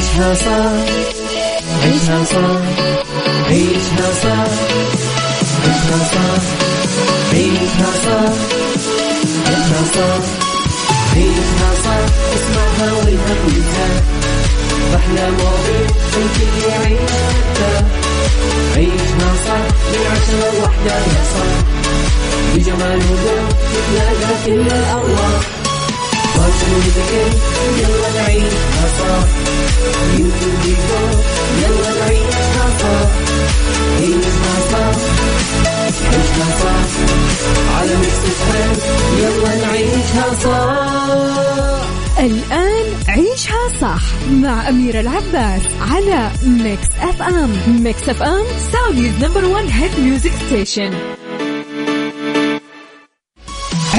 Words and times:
عيشها 0.00 0.34
صح 0.34 0.72
عيشها 1.84 2.24
صح 2.24 2.60
عيشها 3.48 4.12
صح 4.22 4.50
عيشها 5.64 5.98
صح 6.12 6.42
عيشها 7.32 7.90
صح 8.04 8.32
عيشها 9.46 9.82
صح 9.94 10.24
عيشها 11.16 11.70
صح 11.84 12.00
اسمعها 12.34 12.92
والهم 12.92 13.40
ينزاح 13.48 14.02
أحلى 14.94 15.30
مواضيع 15.30 15.86
الكل 16.16 16.68
يعيش 16.68 17.10
عيشها 18.76 19.32
صح 19.46 19.64
من 19.92 20.06
عشرة 20.12 20.58
لوحدة 20.60 20.94
يا 20.94 21.22
صاح 21.34 21.60
بجمال 22.54 22.96
وذوق 22.98 23.48
تتلاقى 23.72 24.34
كل 24.46 24.60
الأرواح 24.60 25.40
fashion 26.40 26.74
وديكور 26.74 27.30
يلا 27.78 28.10
وديكور 30.16 31.10
يلا 31.62 31.90
على 37.76 37.96
Mix 37.96 38.70
يلا 39.18 39.54
نعيشها 39.56 40.34
صح 40.44 41.00
الآن 42.18 42.84
عيشها 43.08 43.68
صح 43.80 44.02
مع 44.30 44.68
أميرة 44.68 45.00
العباس 45.00 45.62
على 45.80 46.30
Mix 46.42 46.86
FM 47.00 47.50
Mix 47.66 48.08
FM 48.08 48.44
Saudi's 48.72 49.24
number 49.24 49.44
one 49.44 49.68
hit 49.68 50.00
music 50.00 50.32
station 50.46 51.09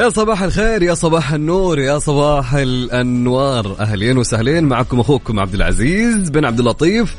يا 0.00 0.08
صباح 0.08 0.42
الخير 0.42 0.82
يا 0.82 0.94
صباح 0.94 1.32
النور 1.32 1.78
يا 1.78 1.98
صباح 1.98 2.54
الأنوار. 2.54 3.76
أهلين 3.80 4.18
وسهلين 4.18 4.64
معكم 4.64 5.00
أخوكم 5.00 5.40
عبد 5.40 5.54
العزيز 5.54 6.30
بن 6.30 6.44
عبد 6.44 6.58
اللطيف. 6.58 7.14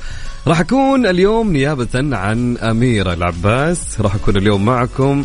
راح 0.47 0.59
أكون 0.59 1.05
اليوم 1.05 1.51
نيابة 1.51 2.15
عن 2.17 2.57
أميرة 2.57 3.13
العباس. 3.13 4.01
راح 4.01 4.15
أكون 4.15 4.37
اليوم 4.37 4.65
معكم 4.65 5.23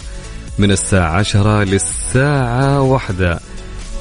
من 0.59 0.71
الساعة 0.71 1.19
10 1.19 1.65
للساعة 1.65 2.81
واحدة. 2.81 3.41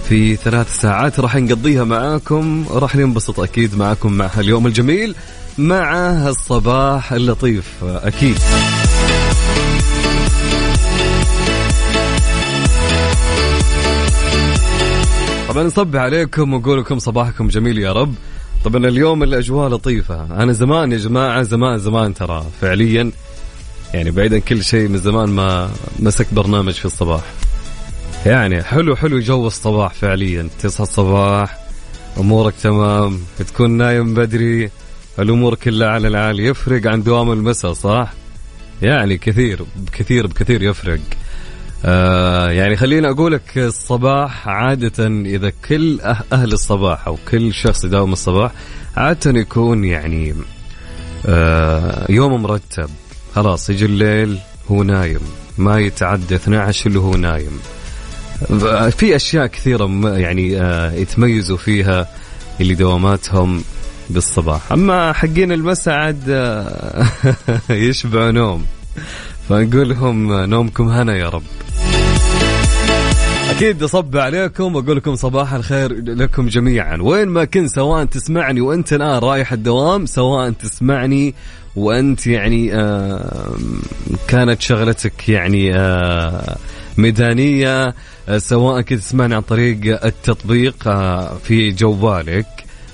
في 0.10 0.36
ثلاث 0.36 0.82
ساعات 0.82 1.20
راح 1.20 1.36
نقضيها 1.36 1.84
معاكم. 1.84 2.66
راح 2.72 2.96
ننبسط 2.96 3.40
أكيد 3.40 3.76
معاكم 3.76 4.14
مع 4.14 4.30
اليوم 4.38 4.68
الجميل 4.68 5.16
مع 5.58 5.94
الصباح 6.30 7.14
اللطيف 7.14 7.74
أكيد. 7.84 8.38
طبعا 15.48 15.64
نصب 15.64 15.96
عليكم 15.96 16.54
ونقول 16.54 16.80
لكم 16.80 17.00
صباحكم 17.00 17.48
جميل 17.48 17.78
يا 17.78 17.94
رب. 17.94 18.16
طبعا 18.66 18.88
اليوم 18.88 19.24
الأجواء 19.24 19.70
لطيفة. 19.70 20.44
أنا 20.44 20.54
زمان 20.54 20.92
يا 20.92 20.98
جماعة 20.98 21.44
زمان 21.44 21.80
زمان 21.80 22.14
ترى 22.14 22.46
فعليا 22.62 23.12
يعني 23.94 24.12
بعيدا 24.12 24.40
كل 24.40 24.64
شيء 24.64 24.88
من 24.88 24.98
زمان 24.98 25.30
ما 25.30 25.72
مسك 26.00 26.34
برنامج 26.34 26.74
في 26.74 26.86
الصباح. 26.86 27.24
يعني 28.26 28.64
حلو 28.64 28.96
حلو 28.96 29.20
جو 29.20 29.48
الصباح 29.48 29.94
فعليا. 29.94 30.50
تصحى 30.60 30.84
الصباح 30.84 31.58
أمورك 32.18 32.54
تمام 32.64 33.20
تكون 33.38 33.72
نايم 33.72 34.14
بدري 34.14 34.70
الأمور 35.20 35.56
كلها 35.56 35.90
على 35.90 36.08
العالي. 36.08 36.46
يفرق 36.46 36.88
عن 36.88 37.04
دوام 37.04 37.32
المساء 37.32 37.74
صح؟ 37.74 38.14
يعني 38.82 39.18
كثير 39.18 39.66
بكثير 39.76 40.28
بكثير 40.28 40.64
يفرق. 40.64 41.00
آه 41.86 42.50
يعني 42.52 42.76
خليني 42.76 43.10
أقول 43.10 43.34
لك 43.34 43.58
الصباح 43.58 44.48
عادة 44.48 45.08
إذا 45.08 45.52
كل 45.70 46.00
أه-، 46.02 46.34
أهل 46.34 46.54
الصباح 46.54 47.08
أو 47.08 47.18
كل 47.32 47.54
شخص 47.54 47.86
يداوم 47.86 48.14
الصباح 48.14 48.52
عادة 48.98 49.40
يكون 49.40 49.84
يعني 49.84 50.36
آه 51.26 52.06
يوم 52.12 52.42
مرتب. 52.42 52.90
خلاص 53.36 53.70
يجي 53.70 53.86
الليل 53.86 54.38
هو 54.72 54.84
نايم. 54.84 55.20
ما 55.58 55.80
يتعدى 55.80 56.36
12 56.36 56.88
اللي 56.88 57.00
هو 57.00 57.12
نايم. 57.12 57.60
في 58.92 59.16
أشياء 59.16 59.48
كثيرة 59.48 60.18
يعني 60.18 60.62
آه 60.62 60.92
يتميزوا 60.92 61.58
فيها 61.58 62.08
اللي 62.62 62.76
دواماتهم 62.76 63.64
بالصباح. 64.10 64.72
أما 64.72 65.14
حقين 65.14 65.52
المساء 65.52 65.94
عاد 65.94 66.24
آه، 66.30 67.08
يشبع 67.70 68.30
نوم. 68.30 68.66
فنقول 69.50 69.90
لهم 69.90 70.34
نومكم 70.44 70.90
هنا 70.90 71.16
يا 71.16 71.30
رب. 71.30 71.44
أكيد 73.58 73.84
اصب 73.84 74.18
عليكم 74.18 74.76
وأقول 74.76 74.98
لكم 74.98 75.16
صباح 75.16 75.54
الخير 75.54 75.94
لكم 75.94 76.48
جميعا. 76.48 76.98
وين 77.02 77.28
ما 77.28 77.46
كنت 77.46 77.70
سواء 77.70 78.06
تسمعني 78.06 78.62
وأنت 78.62 78.94
الآن 78.94 79.18
رايح 79.18 79.54
الدوام 79.54 80.06
سواء 80.06 80.50
تسمعني 80.50 81.34
وأنت 81.76 82.28
يعني 82.28 82.76
آه 82.76 83.56
كانت 84.28 84.62
شغلتك 84.62 85.30
يعني 85.30 85.76
آه 85.76 86.58
ميدانية 86.98 87.96
آه 88.30 88.38
سواء 88.38 88.82
كنت 88.82 89.00
تسمعني 89.00 89.36
عن 89.36 89.42
طريق 89.42 90.06
التطبيق 90.06 90.88
آه 90.88 91.38
في 91.44 91.72
جوالك 91.72 92.48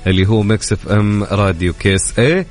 اللي 0.08 0.26
هو 0.28 0.44
Mix 0.44 0.74
FM 0.74 1.24
Radio 1.24 1.74
KSA 1.74 2.46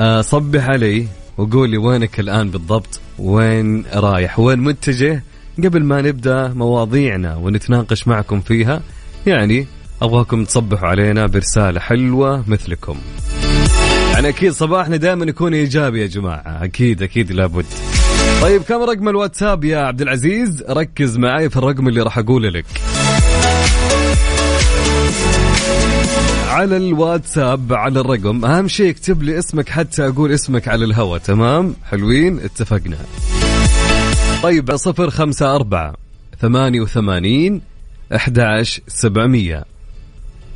آه 0.00 0.20
صبح 0.20 0.68
علي 0.68 1.06
وقول 1.38 1.70
لي 1.70 1.76
وينك 1.78 2.20
الآن 2.20 2.50
بالضبط؟ 2.50 3.00
وين 3.18 3.84
رايح؟ 3.94 4.38
وين 4.38 4.58
متجه؟ 4.58 5.22
قبل 5.64 5.84
ما 5.84 6.02
نبدأ 6.02 6.48
مواضيعنا 6.48 7.36
ونتناقش 7.36 8.08
معكم 8.08 8.40
فيها 8.40 8.82
يعني 9.26 9.66
أبغاكم 10.02 10.44
تصبحوا 10.44 10.88
علينا 10.88 11.26
برسالة 11.26 11.80
حلوة 11.80 12.44
مثلكم. 12.48 12.96
يعني 14.12 14.28
أكيد 14.28 14.52
صباحنا 14.52 14.96
دائما 14.96 15.24
يكون 15.24 15.54
إيجابي 15.54 16.00
يا 16.00 16.06
جماعة. 16.06 16.64
أكيد 16.64 17.02
أكيد 17.02 17.32
لابد. 17.32 17.64
طيب 18.42 18.62
كم 18.62 18.82
رقم 18.82 19.08
الواتساب 19.08 19.64
يا 19.64 19.78
عبد 19.78 20.02
العزيز؟ 20.02 20.64
ركز 20.70 21.16
معي 21.16 21.50
في 21.50 21.56
الرقم 21.56 21.88
اللي 21.88 22.02
راح 22.02 22.18
أقوله 22.18 22.48
لك. 22.48 22.64
على 26.48 26.76
الواتساب 26.76 27.72
على 27.72 28.00
الرقم 28.00 28.44
أهم 28.44 28.68
شيء 28.68 28.90
اكتب 28.90 29.22
لي 29.22 29.38
اسمك 29.38 29.68
حتى 29.68 30.06
أقول 30.06 30.32
اسمك 30.32 30.68
على 30.68 30.84
الهواء. 30.84 31.18
تمام؟ 31.18 31.74
حلوين؟ 31.90 32.38
اتفقنا. 32.38 32.96
طيب 34.46 34.76
صفر 34.76 35.10
خمسة 35.10 35.54
أربعة 35.54 35.94
ثمانية 36.40 36.80
وثمانين 36.80 37.62
أحد 38.14 38.62
سبعمية. 38.88 39.64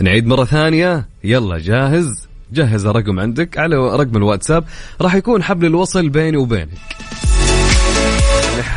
نعيد 0.01 0.27
مرة 0.27 0.45
ثانية. 0.45 1.09
يلا 1.25 1.59
جاهز؟ 1.59 2.29
جهز 2.53 2.87
الرقم 2.87 3.21
عندك 3.21 3.59
على 3.59 3.77
رقم 3.77 4.17
الواتساب. 4.17 4.65
راح 5.01 5.15
يكون 5.15 5.43
حبل 5.43 5.67
الوصل 5.67 6.09
بيني 6.09 6.37
وبينك. 6.37 6.69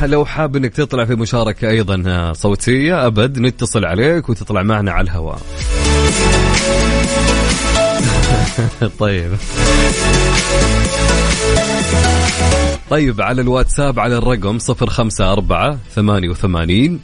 لو 0.03 0.25
حاب 0.25 0.56
إنك 0.56 0.74
تطلع 0.74 1.06
في 1.06 1.16
مشاركة 1.16 1.69
أيضا 1.69 2.34
صوتية 2.34 3.07
أبد 3.07 3.40
نتصل 3.40 3.85
عليك 3.85 4.30
وتطلع 4.30 4.63
معنا 4.63 4.91
على 4.91 5.06
الهواء. 5.06 5.41
طيب. 9.00 9.31
طيب 12.94 13.22
على 13.22 13.42
الواتساب 13.42 14.00
على 14.00 14.18
الرقم 14.18 14.59
صفر 14.59 14.90
خمسة 14.90 15.31
أربعة 15.31 15.78
ثمانية 15.95 16.30
وثمانين 16.30 17.00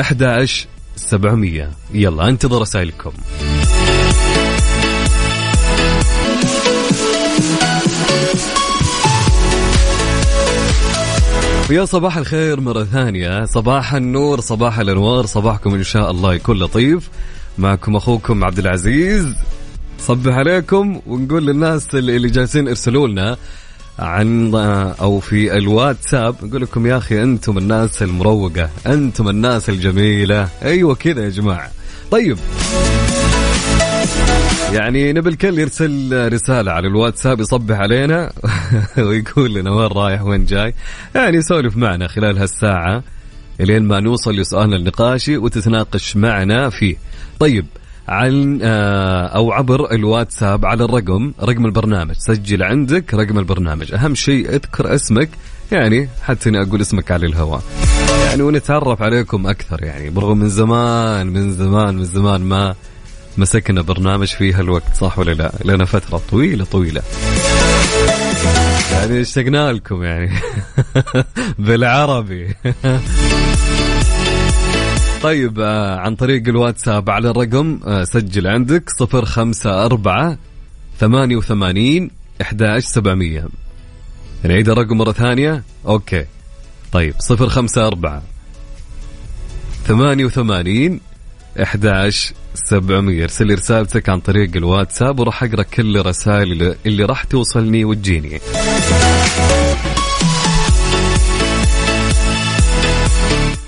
أحد 0.00 0.46
سبعمية. 0.96 1.70
يلا 1.94 2.28
انتظر 2.28 2.60
رسائلكم. 2.60 3.12
يا 11.70 11.84
صباح 11.84 12.16
الخير 12.16 12.60
مرة 12.60 12.84
ثانية. 12.84 13.44
صباح 13.44 13.94
النور 13.94 14.40
صباح 14.40 14.78
الأنوار 14.78 15.26
صباحكم 15.26 15.74
إن 15.74 15.84
شاء 15.84 16.10
الله 16.10 16.34
يكون 16.34 16.58
لطيف. 16.58 17.08
معكم 17.58 17.96
أخوكم 17.96 18.44
عبد 18.44 18.58
العزيز. 18.58 19.34
صبح 19.98 20.34
عليكم 20.34 21.00
ونقول 21.06 21.46
للناس 21.46 21.94
اللي 21.94 22.30
جالسين 22.30 22.68
ارسلوا 22.68 23.08
لنا 23.08 23.36
عن 23.98 24.54
أو 25.00 25.20
في 25.20 25.56
الواتساب. 25.56 26.36
نقول 26.42 26.62
لكم 26.62 26.86
يا 26.86 26.96
أخي 26.96 27.22
أنتم 27.22 27.58
الناس 27.58 28.02
المروقة 28.02 28.70
أنتم 28.86 29.28
الناس 29.28 29.68
الجميلة. 29.68 30.48
أيوه 30.62 30.94
كذا 30.94 31.24
يا 31.24 31.28
جماعة. 31.28 31.70
طيب. 32.10 32.38
يعني 34.72 35.12
نبي 35.12 35.28
الكل 35.30 35.58
يرسل 35.58 36.32
رسالة 36.32 36.72
على 36.72 36.88
الواتساب 36.88 37.40
يصبح 37.40 37.76
علينا 37.76 38.32
ويقول 38.98 39.54
لنا 39.54 39.70
وين 39.70 39.88
رايح 39.92 40.22
وين 40.22 40.44
جاي. 40.44 40.74
يعني 41.14 41.36
يسولف 41.36 41.76
معنا 41.76 42.08
خلال 42.08 42.38
هالساعة 42.38 43.02
إلين 43.60 43.82
ما 43.82 44.00
نوصل 44.00 44.34
لسؤالنا 44.34 44.76
النقاشي 44.76 45.36
وتتناقش 45.36 46.16
معنا 46.16 46.70
فيه. 46.70 46.96
طيب. 47.40 47.66
عن 48.08 48.58
آه، 48.62 49.26
أو 49.26 49.52
عبر 49.52 49.92
الواتساب 49.92 50.66
على 50.66 50.84
الرقم 50.84 51.32
رقم 51.42 51.66
البرنامج. 51.66 52.14
سجل 52.18 52.62
عندك 52.62 53.14
رقم 53.14 53.38
البرنامج. 53.38 53.94
أهم 53.94 54.14
شيء 54.14 54.50
اذكر 54.50 54.94
اسمك. 54.94 55.28
يعني 55.72 56.08
حتى 56.22 56.48
إني 56.48 56.62
أقول 56.62 56.80
اسمك 56.80 57.10
على 57.10 57.26
الهواء. 57.26 57.62
يعني 58.26 58.42
ونتعرف 58.42 59.02
عليكم 59.02 59.46
أكثر. 59.46 59.84
يعني 59.84 60.10
برغم 60.10 60.38
من 60.38 60.48
زمان 60.48 61.26
من 61.26 61.52
زمان 61.52 61.96
من 61.96 62.04
زمان 62.04 62.40
ما 62.40 62.74
مسكنا 63.38 63.82
برنامج 63.82 64.26
في 64.26 64.52
هالوقت 64.52 64.94
صح 65.00 65.18
ولا 65.18 65.32
لا؟ 65.32 65.52
لنا 65.64 65.84
فترة 65.84 66.20
طويلة 66.30 66.64
طويلة. 66.64 67.02
يعني 68.92 69.20
اشتقنا 69.20 69.72
لكم 69.72 70.02
يعني. 70.02 70.30
بالعربي. 71.58 72.54
طيب 75.24 75.60
آه، 75.60 75.96
عن 75.96 76.16
طريق 76.16 76.48
الواتساب 76.48 77.10
على 77.10 77.30
الرقم 77.30 77.80
آه، 77.86 78.04
سجل 78.04 78.46
عندك 78.46 78.90
صفر 78.98 79.24
خمسة 79.24 79.84
أربعة 79.84 80.38
ثمانية 80.98 81.36
وثمانين 81.36 82.10
إحداش 82.42 82.84
سبعمية. 82.84 83.48
نعيد 84.42 84.68
الرقم 84.68 84.96
مرة 84.96 85.12
ثانية. 85.12 85.62
أوكي. 85.86 86.24
طيب 86.92 87.14
صفر 87.18 87.48
خمسة 87.48 87.86
أربعة 87.86 88.22
ثمانية 89.86 90.24
وثمانين 90.24 91.00
إحداش 91.62 92.32
سبعمية. 92.54 93.22
ارسل 93.22 93.46
لي 93.46 93.54
رسالتك 93.54 94.08
عن 94.08 94.20
طريق 94.20 94.56
الواتساب 94.56 95.20
وراح 95.20 95.42
أقرأ 95.42 95.62
كل 95.62 95.96
الرسائل 95.96 96.76
اللي 96.86 97.04
راح 97.04 97.24
توصلني 97.24 97.84
وتجيني. 97.84 98.40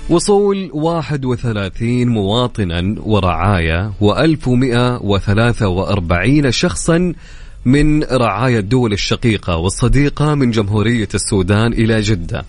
وصول 0.09 0.69
31 0.73 2.07
مواطنا 2.07 2.95
ورعاية 2.99 3.91
و1143 4.01 6.49
شخصا 6.49 7.13
من 7.65 8.03
رعايا 8.03 8.59
الدول 8.59 8.93
الشقيقة 8.93 9.57
والصديقة 9.57 10.35
من 10.35 10.51
جمهورية 10.51 11.07
السودان 11.13 11.73
إلى 11.73 12.01
جدة. 12.01 12.45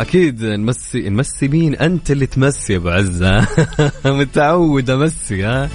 أكيد 0.00 0.44
نمسي 0.44 1.08
نمسي 1.08 1.48
مين؟ 1.48 1.74
أنت 1.74 2.10
اللي 2.10 2.26
تمسي 2.26 2.72
يا 2.72 2.78
أبو 2.78 2.88
عزة. 2.88 3.46
متعود 4.04 4.90
أمسي 4.90 5.44
ها؟ 5.44 5.68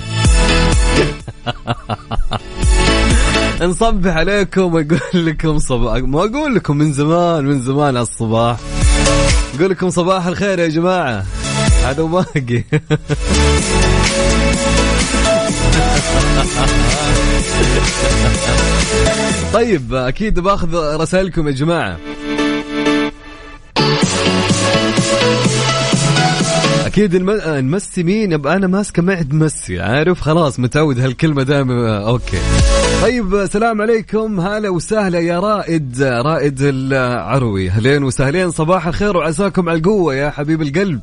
نصبح 3.62 4.18
عليكم 4.18 4.62
وأقول 4.62 5.00
لكم 5.26 5.58
صباح 5.60 5.98
ما 5.98 6.20
أقول 6.20 6.56
لكم 6.56 6.78
من 6.78 6.94
زمان 6.94 7.46
من 7.46 7.62
زمان 7.62 7.88
على 7.88 8.02
الصباح. 8.02 8.58
أقول 9.56 9.70
لكم 9.72 9.90
صباح 9.90 10.26
الخير 10.26 10.60
يا 10.60 10.68
جماعة. 10.68 11.26
هذا 11.84 12.04
باقي. 12.04 12.64
طيب 19.54 19.94
أكيد 19.94 20.40
باخذ 20.40 20.76
رسائلكم 20.96 21.48
يا 21.48 21.52
جماعة. 21.52 21.98
أكيد 26.92 27.16
نمسي 27.16 28.04
مين؟ 28.04 28.34
أنا 28.34 28.68
ماسكه 28.68 29.02
معد 29.02 29.34
ميسي 29.34 29.80
عارف؟ 29.80 30.22
خلاص 30.22 30.60
متعود 30.60 31.00
هالكلمة 31.00 31.44
دائما. 31.44 32.08
أوكي. 32.08 32.38
طيب 33.02 33.36
السلام 33.36 33.82
عليكم. 33.82 34.40
هلا 34.40 34.70
وسهلا 34.70 35.20
يا 35.20 35.40
رائد 35.40 36.02
رائد 36.02 36.62
العروي. 36.62 37.70
أهلين 37.70 38.04
وسهلين 38.04 38.52
صباح 38.52 38.88
الخير 38.88 39.18
وعساكم 39.18 39.70
على 39.70 39.78
القوة 39.78 40.16
يا 40.16 40.30
حبيب 40.30 40.62
القلب. 40.62 41.00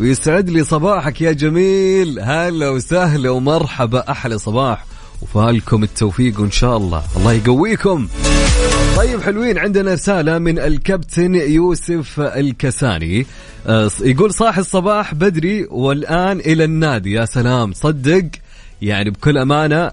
ويسعد 0.00 0.50
لي 0.50 0.64
صباحك 0.64 1.20
يا 1.20 1.32
جميل. 1.32 2.20
هلا 2.20 2.68
وسهلا 2.68 3.30
ومرحبا 3.30 4.10
أحلى 4.10 4.38
صباح. 4.38 4.84
وفالكم 5.22 5.82
التوفيق 5.82 6.40
وان 6.40 6.50
شاء 6.50 6.76
الله. 6.76 7.02
الله 7.16 7.32
يقويكم. 7.32 8.08
طيب 8.98 9.22
حلوين. 9.22 9.58
عندنا 9.58 9.92
رسالة 9.92 10.38
من 10.38 10.58
الكابتن 10.58 11.34
يوسف 11.34 12.20
الكساني. 12.20 13.26
آه، 13.66 13.90
يقول 14.00 14.34
صاح 14.34 14.58
الصباح 14.58 15.14
بدري 15.14 15.66
والآن 15.70 16.40
إلى 16.40 16.64
النادي. 16.64 17.12
يا 17.12 17.24
سلام 17.24 17.72
صدق؟ 17.72 18.30
يعني 18.82 19.10
بكل 19.10 19.38
أمانة 19.38 19.90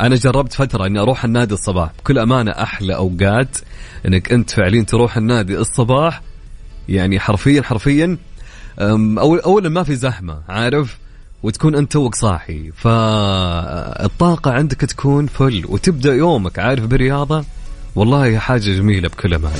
أنا 0.00 0.16
جربت 0.16 0.52
فترة 0.52 0.86
أني 0.86 1.00
أروح 1.00 1.24
النادي 1.24 1.54
الصباح. 1.54 1.90
بكل 1.98 2.18
أمانة 2.18 2.50
أحلى 2.50 2.94
أوقات 2.94 3.58
أنك 4.06 4.32
أنت 4.32 4.50
فعليا 4.50 4.82
تروح 4.82 5.16
النادي 5.16 5.58
الصباح. 5.58 6.22
يعني 6.88 7.20
حرفيا 7.20 7.62
حرفيا 7.62 8.16
أولا 9.44 9.68
ما 9.68 9.82
في 9.82 9.96
زحمة 9.96 10.38
عارف؟ 10.48 10.98
وتكون 11.42 11.74
أنت 11.74 11.92
توك 11.92 12.14
صاحي. 12.14 12.72
فالطاقة 12.76 14.50
عندك 14.50 14.80
تكون 14.80 15.26
فل. 15.26 15.64
وتبدأ 15.68 16.14
يومك 16.14 16.58
عارف 16.58 16.84
برياضة؟ 16.84 17.44
والله 17.96 18.38
حاجة 18.38 18.60
جميلة 18.60 19.08
بكل 19.08 19.34
أمانة. 19.34 19.56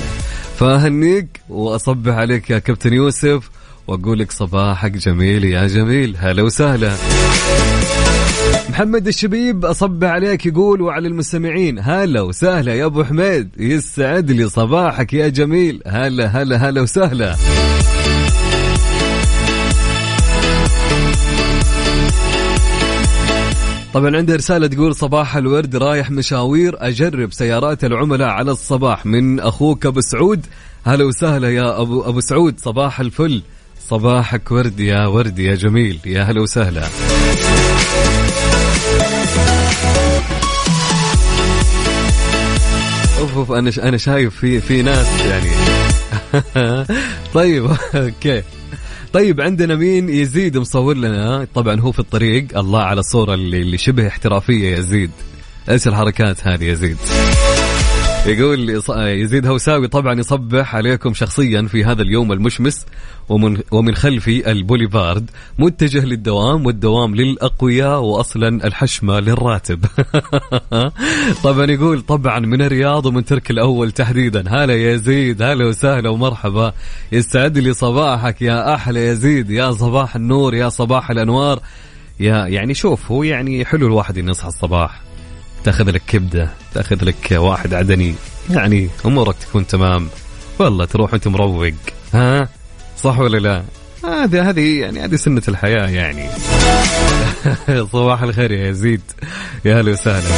فأهنيك 0.56 1.40
وأصبح 1.48 2.14
عليك 2.14 2.50
يا 2.50 2.58
كابتن 2.58 2.92
يوسف 2.92 3.50
وأقول 3.86 4.18
لك 4.18 4.32
صباحك 4.32 4.90
جميل 4.90 5.44
يا 5.44 5.66
جميل. 5.66 6.16
هلا 6.18 6.42
وسهلا. 6.42 6.92
محمد 8.70 9.06
الشبيب 9.06 9.64
أصبح 9.64 10.08
عليك 10.08 10.46
يقول 10.46 10.82
وعلى 10.82 11.08
المستمعين 11.08 11.78
هلا 11.78 12.20
وسهلا 12.20 12.74
يا 12.74 12.84
أبو 12.84 13.04
حميد 13.04 13.48
يسعد 13.56 14.30
لي 14.30 14.48
صباحك 14.48 15.12
يا 15.14 15.28
جميل. 15.28 15.82
هلا 15.86 16.26
هلا 16.26 16.56
هلا 16.68 16.80
وسهلا. 16.80 17.36
طبعا 23.94 24.16
عنده 24.16 24.36
رسالة 24.36 24.66
تقول 24.66 24.94
صباح 24.94 25.36
الورد 25.36 25.76
رايح 25.76 26.10
مشاوير 26.10 26.76
أجرب 26.78 27.32
سيارات 27.32 27.84
العملاء 27.84 28.28
على 28.28 28.50
الصباح 28.50 29.06
من 29.06 29.40
أخوك 29.40 29.86
أبو 29.86 30.00
سعود. 30.00 30.46
هلا 30.84 31.04
وسهلا 31.04 31.50
يا 31.50 31.80
أبو 31.80 32.02
أبو 32.02 32.20
سعود 32.20 32.58
صباح 32.58 33.00
الفل. 33.00 33.42
صباحك 33.88 34.50
ورد 34.50 34.80
يا 34.80 35.06
ورد 35.06 35.38
يا 35.38 35.54
جميل. 35.54 35.98
يا 36.06 36.22
هلا 36.22 36.40
وسهلا. 36.40 36.84
أوف 43.20 43.36
أوف 43.36 43.52
أنا 43.52 43.72
أنا 43.82 43.96
شايف 43.96 44.36
في 44.36 44.60
في 44.60 44.82
ناس 44.82 45.06
يعني. 45.26 45.50
طيب 47.34 47.66
أوكي. 47.94 48.42
طيب 49.12 49.40
عندنا 49.40 49.74
مين؟ 49.74 50.08
يزيد 50.08 50.58
مصور 50.58 50.96
لنا. 50.96 51.46
طبعا 51.54 51.80
هو 51.80 51.92
في 51.92 51.98
الطريق. 51.98 52.58
الله 52.58 52.82
على 52.82 53.00
الصورة 53.00 53.34
اللي, 53.34 53.78
شبه 53.78 54.08
احترافية 54.08 54.76
يزيد 54.76 55.10
إيش 55.70 55.88
الحركات 55.88 56.46
هذه 56.46 56.64
يزيد 56.64 56.96
يقول 58.26 58.82
يزيد 58.98 59.46
هوساوي 59.46 59.88
طبعا 59.88 60.20
يصبح 60.20 60.76
عليكم 60.76 61.14
شخصيا 61.14 61.62
في 61.62 61.84
هذا 61.84 62.02
اليوم 62.02 62.32
المشمس 62.32 62.86
ومن 63.28 63.58
ومن 63.70 63.94
خلفي 63.94 64.50
البوليفارد 64.50 65.30
متجه 65.58 66.04
للدوام 66.04 66.66
والدوام 66.66 67.14
للأقوياء 67.14 68.00
واصلا 68.00 68.48
الحشمة 68.66 69.20
للراتب. 69.20 69.84
طبعا 71.44 71.70
يقول 71.70 72.00
طبعا 72.00 72.38
من 72.38 72.62
الرياض 72.62 73.06
ومن 73.06 73.24
ترك 73.24 73.50
الأول 73.50 73.92
تحديدا. 73.92 74.44
هلا 74.48 74.74
يا 74.74 74.92
يزيد 74.92 75.42
هلا 75.42 75.66
وسهلا 75.66 76.10
ومرحبا. 76.10 76.72
يستعد 77.12 77.58
لي 77.58 77.72
صباحك 77.72 78.42
يا 78.42 78.74
أحلى 78.74 79.06
يزيد 79.06 79.50
يا 79.50 79.72
صباح 79.72 80.16
النور 80.16 80.54
يا 80.54 80.68
صباح 80.68 81.10
الأنوار. 81.10 81.60
يا 82.20 82.46
يعني 82.46 82.74
شوف 82.74 83.12
هو 83.12 83.22
يعني 83.22 83.64
حلو 83.64 83.86
الواحد 83.86 84.16
يصحى 84.16 84.48
الصباح. 84.48 85.09
تاخذ 85.64 85.90
لك 85.90 86.02
كبدة 86.08 86.50
تاخذ 86.74 87.04
لك 87.04 87.32
واحد 87.32 87.74
عدني. 87.74 88.14
يعني 88.50 88.88
أمورك 89.06 89.36
تكون 89.36 89.66
تمام. 89.66 90.08
والله 90.58 90.84
تروح 90.84 91.12
وأنت 91.12 91.28
مروق. 91.28 91.72
ها؟ 92.14 92.48
صح 92.98 93.18
ولا 93.18 93.38
لا؟ 93.38 93.62
هذه 94.04 94.50
هذه 94.50 94.80
يعني 94.80 95.04
هذه 95.04 95.16
سنة 95.16 95.42
الحياة 95.48 95.88
يعني. 95.88 96.28
صباح 97.92 98.22
الخير 98.22 98.52
يا 98.52 98.68
يزيد. 98.68 99.02
يا 99.64 99.80
هلا 99.80 99.92
وسهلا. 99.92 100.28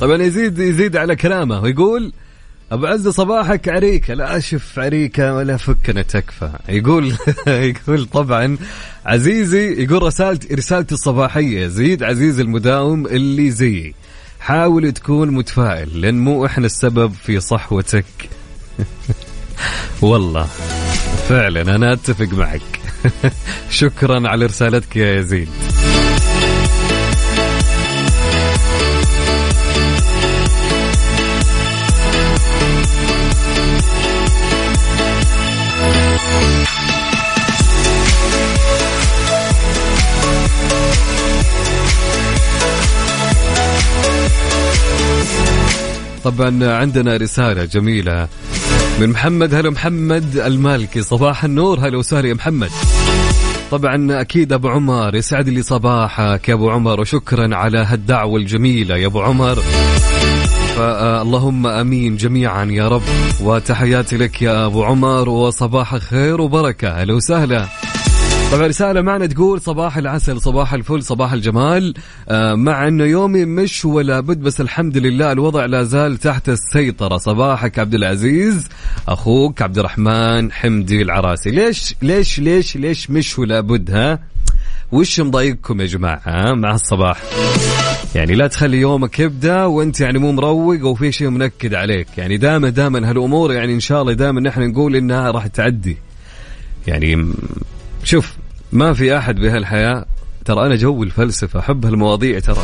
طبعا 0.00 0.22
يزيد 0.22 0.58
يزيد 0.58 0.96
على 0.96 1.16
كلامه 1.16 1.60
ويقول 1.60 2.12
أبو 2.72 2.86
عز 2.86 3.08
صباحك 3.08 3.68
عريكه 3.68 4.14
لا 4.14 4.36
أشف 4.36 4.78
عريكه 4.78 5.34
ولا 5.34 5.56
فكنا 5.56 6.02
تكفى. 6.02 6.50
يقول 6.68 7.16
يقول 7.46 8.06
طبعا 8.06 8.58
عزيزي 9.06 9.82
يقول 9.82 10.02
رسالتي 10.02 10.54
رسالتي 10.54 10.94
الصباحية. 10.94 11.66
زيد 11.66 12.02
عزيزي 12.02 12.42
المداوم 12.42 13.06
اللي 13.06 13.50
زيي. 13.50 13.94
حاول 14.40 14.92
تكون 14.92 15.30
متفائل 15.30 16.00
لأن 16.00 16.24
مو 16.24 16.46
إحنا 16.46 16.66
السبب 16.66 17.12
في 17.12 17.40
صحوتك. 17.40 18.04
والله 20.02 20.46
فعلا 21.28 21.76
أنا 21.76 21.92
أتفق 21.92 22.28
معك. 22.32 22.80
شكرا 23.70 24.28
على 24.28 24.46
رسالتك 24.46 24.96
يا 24.96 25.14
يزيد 25.14 25.48
طبعا 46.24 46.76
عندنا 46.76 47.16
رسالة 47.16 47.64
جميلة 47.64 48.28
من 49.00 49.08
محمد. 49.08 49.54
هلا 49.54 49.70
محمد 49.70 50.36
المالكي 50.36 51.02
صباح 51.02 51.44
النور. 51.44 51.80
هلا 51.80 51.98
وسهلا 51.98 52.28
يا 52.28 52.34
محمد. 52.34 52.70
طبعا 53.70 54.20
أكيد 54.20 54.52
أبو 54.52 54.68
عمر 54.68 55.14
يسعد 55.14 55.48
لي 55.48 55.62
صباحك 55.62 56.48
يا 56.48 56.54
أبو 56.54 56.70
عمر 56.70 57.00
وشكرا 57.00 57.56
على 57.56 57.78
هالدعوة 57.78 58.36
الجميلة 58.36 58.96
يا 58.96 59.06
أبو 59.06 59.20
عمر. 59.20 59.58
فاللهم 60.76 61.66
آمين 61.66 62.16
جميعا 62.16 62.64
يا 62.64 62.88
رب. 62.88 63.02
وتحياتي 63.42 64.16
لك 64.16 64.42
يا 64.42 64.66
أبو 64.66 64.84
عمر 64.84 65.28
وصباح 65.28 65.96
خير 65.96 66.40
وبركة. 66.40 66.88
أهلا 66.88 67.14
وسهلا. 67.14 67.66
طبعا 68.52 68.66
رسالة 68.66 69.00
معنا 69.00 69.26
تقول 69.26 69.60
صباح 69.60 69.96
العسل 69.96 70.40
صباح 70.40 70.74
الفل 70.74 71.02
صباح 71.02 71.32
الجمال. 71.32 71.94
آه 72.28 72.54
مع 72.54 72.88
إنه 72.88 73.04
يومي 73.04 73.44
مش 73.44 73.84
ولا 73.84 74.20
بد 74.20 74.40
بس 74.40 74.60
الحمد 74.60 74.96
لله 74.96 75.32
الوضع 75.32 75.64
لا 75.66 75.82
زال 75.82 76.16
تحت 76.16 76.48
السيطرة. 76.48 77.16
صباحك 77.16 77.78
عبد 77.78 77.94
العزيز 77.94 78.68
أخوك 79.08 79.62
عبد 79.62 79.78
الرحمن 79.78 80.52
حمدي 80.52 81.02
العراسي. 81.02 81.50
ليش 81.50 81.94
ليش 82.02 82.40
ليش 82.40 82.76
ليش 82.76 83.10
مش 83.10 83.38
ولا 83.38 83.60
بد 83.60 83.90
ها؟ 83.90 84.18
وش 84.92 85.20
مضايقكم 85.20 85.80
يا 85.80 85.86
جماعة 85.86 86.54
مع 86.54 86.74
الصباح؟ 86.74 87.22
يعني 88.14 88.34
لا 88.34 88.46
تخلي 88.46 88.80
يومك 88.80 89.18
يبدأ 89.18 89.64
وأنت 89.64 90.00
يعني 90.00 90.18
مو 90.18 90.32
مروق 90.32 90.84
وفي 90.84 91.12
شيء 91.12 91.30
منكد 91.30 91.74
عليك. 91.74 92.06
يعني 92.18 92.36
دائما 92.36 92.68
دائما 92.68 93.10
هالأمور 93.10 93.52
يعني 93.52 93.74
إن 93.74 93.80
شاء 93.80 94.02
الله 94.02 94.12
دائما 94.12 94.40
نحن 94.40 94.62
نقول 94.62 94.96
إنها 94.96 95.30
راح 95.30 95.46
تعدي. 95.46 95.96
يعني 96.86 97.32
شوف 98.04 98.36
ما 98.72 98.92
في 98.92 99.18
أحد 99.18 99.34
بهالحياة. 99.34 100.04
ترى 100.44 100.66
أنا 100.66 100.76
جو 100.76 101.02
الفلسفة 101.02 101.60
أحب 101.60 101.86
هالمواضيع 101.86 102.38
ترى. 102.38 102.62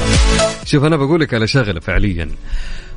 شوف 0.65 0.85
أنا 0.85 0.97
بقول 0.97 1.21
لك 1.21 1.35
على 1.35 1.47
شغلة 1.47 1.81
فعليا. 1.81 2.29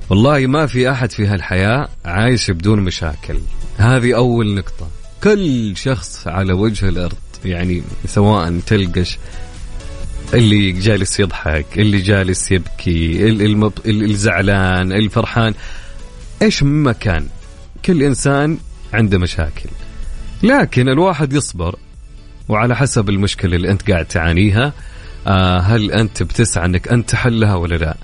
والله 0.09 0.47
ما 0.47 0.65
في 0.65 0.91
أحد 0.91 1.11
في 1.11 1.27
هالحياة 1.27 1.87
عايش 2.05 2.51
بدون 2.51 2.79
مشاكل. 2.79 3.39
هذه 3.77 4.15
أول 4.15 4.55
نقطة. 4.55 4.87
كل 5.23 5.77
شخص 5.77 6.27
على 6.27 6.53
وجه 6.53 6.89
الأرض 6.89 7.17
يعني 7.45 7.83
سواء 8.05 8.59
تلقش 8.59 9.17
اللي 10.33 10.71
جالس 10.71 11.19
يضحك 11.19 11.65
اللي 11.77 12.01
جالس 12.01 12.51
يبكي 12.51 13.27
الزعلان 13.85 14.91
الفرحان. 14.91 15.53
إيش 16.41 16.63
ما 16.63 16.91
كان 16.91 17.27
كل 17.85 18.03
إنسان 18.03 18.57
عنده 18.93 19.17
مشاكل. 19.17 19.69
لكن 20.43 20.89
الواحد 20.89 21.33
يصبر. 21.33 21.75
وعلى 22.51 22.75
حسب 22.75 23.09
المشكلة 23.09 23.55
اللي 23.55 23.71
أنت 23.71 23.91
قاعد 23.91 24.05
تعانيها 24.05 24.73
آه 25.27 25.59
هل 25.59 25.91
أنت 25.91 26.23
بتسعى 26.23 26.65
أنك 26.65 26.87
أنت 26.87 27.09
تحلها 27.09 27.55
ولا 27.55 27.75
لا؟ 27.75 27.97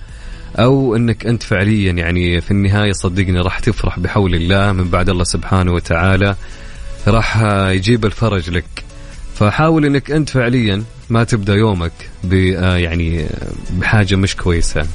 أو 0.59 0.95
أنك 0.95 1.25
أنت 1.25 1.43
فعليا 1.43 1.91
يعني 1.91 2.41
في 2.41 2.51
النهاية 2.51 2.91
صدقني 2.91 3.39
راح 3.39 3.59
تفرح 3.59 3.99
بحول 3.99 4.35
الله 4.35 4.71
من 4.71 4.89
بعد 4.89 5.09
الله 5.09 5.23
سبحانه 5.23 5.73
وتعالى 5.73 6.35
راح 7.07 7.41
يجيب 7.69 8.05
الفرج 8.05 8.49
لك. 8.49 8.83
فحاول 9.35 9.85
أنك 9.85 10.11
أنت 10.11 10.29
فعليا 10.29 10.83
ما 11.09 11.23
تبدأ 11.23 11.53
يومك 11.53 11.91
ب 12.23 12.33
آه، 12.33 12.77
يعني 12.77 13.25
بحاجة 13.71 14.15
مش 14.15 14.35
كويسة. 14.35 14.87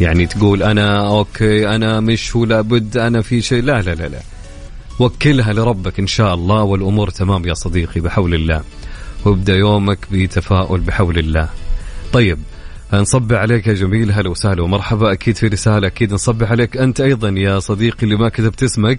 يعني 0.00 0.26
تقول 0.26 0.62
أنا 0.62 1.08
أوكي 1.08 1.68
أنا 1.68 2.00
مش 2.00 2.36
ولا 2.36 2.60
بد 2.60 2.96
أنا 2.96 3.22
في 3.22 3.42
شيء. 3.42 3.62
لا 3.62 3.82
لا 3.82 3.94
لا 3.94 4.08
لا. 4.08 4.20
وكلها 4.98 5.52
لربك 5.52 5.98
إن 5.98 6.06
شاء 6.06 6.34
الله 6.34 6.62
والأمور 6.62 7.10
تمام 7.10 7.46
يا 7.46 7.54
صديقي 7.54 8.00
بحول 8.00 8.34
الله. 8.34 8.62
وابدأ 9.26 9.54
يومك 9.54 9.98
بتفاؤل 10.12 10.80
بحول 10.80 11.18
الله. 11.18 11.48
طيب 12.12 12.38
نصبح 12.92 13.36
عليك 13.36 13.66
يا 13.66 13.72
جميل. 13.72 14.12
هلا 14.12 14.30
وسهلا 14.30 14.62
ومرحبا. 14.62 15.12
أكيد 15.12 15.36
في 15.36 15.46
رسالة 15.46 15.86
أكيد 15.86 16.14
نصبح 16.14 16.50
عليك. 16.50 16.76
أنت 16.76 17.00
أيضا 17.00 17.28
يا 17.28 17.58
صديقي 17.58 18.02
اللي 18.02 18.16
ما 18.16 18.28
كتبت 18.28 18.62
اسمك. 18.62 18.98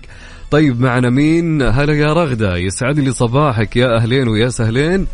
طيب 0.51 0.81
معنا 0.81 1.10
مين؟ 1.10 1.62
هلا 1.62 1.93
يا 1.93 2.13
رغدة 2.13 2.57
يسعد 2.57 3.00
لي 3.00 3.12
صباحك 3.12 3.75
يا 3.75 3.98
أهلين 3.98 4.27
ويا 4.27 4.50
سهلين 4.50 5.07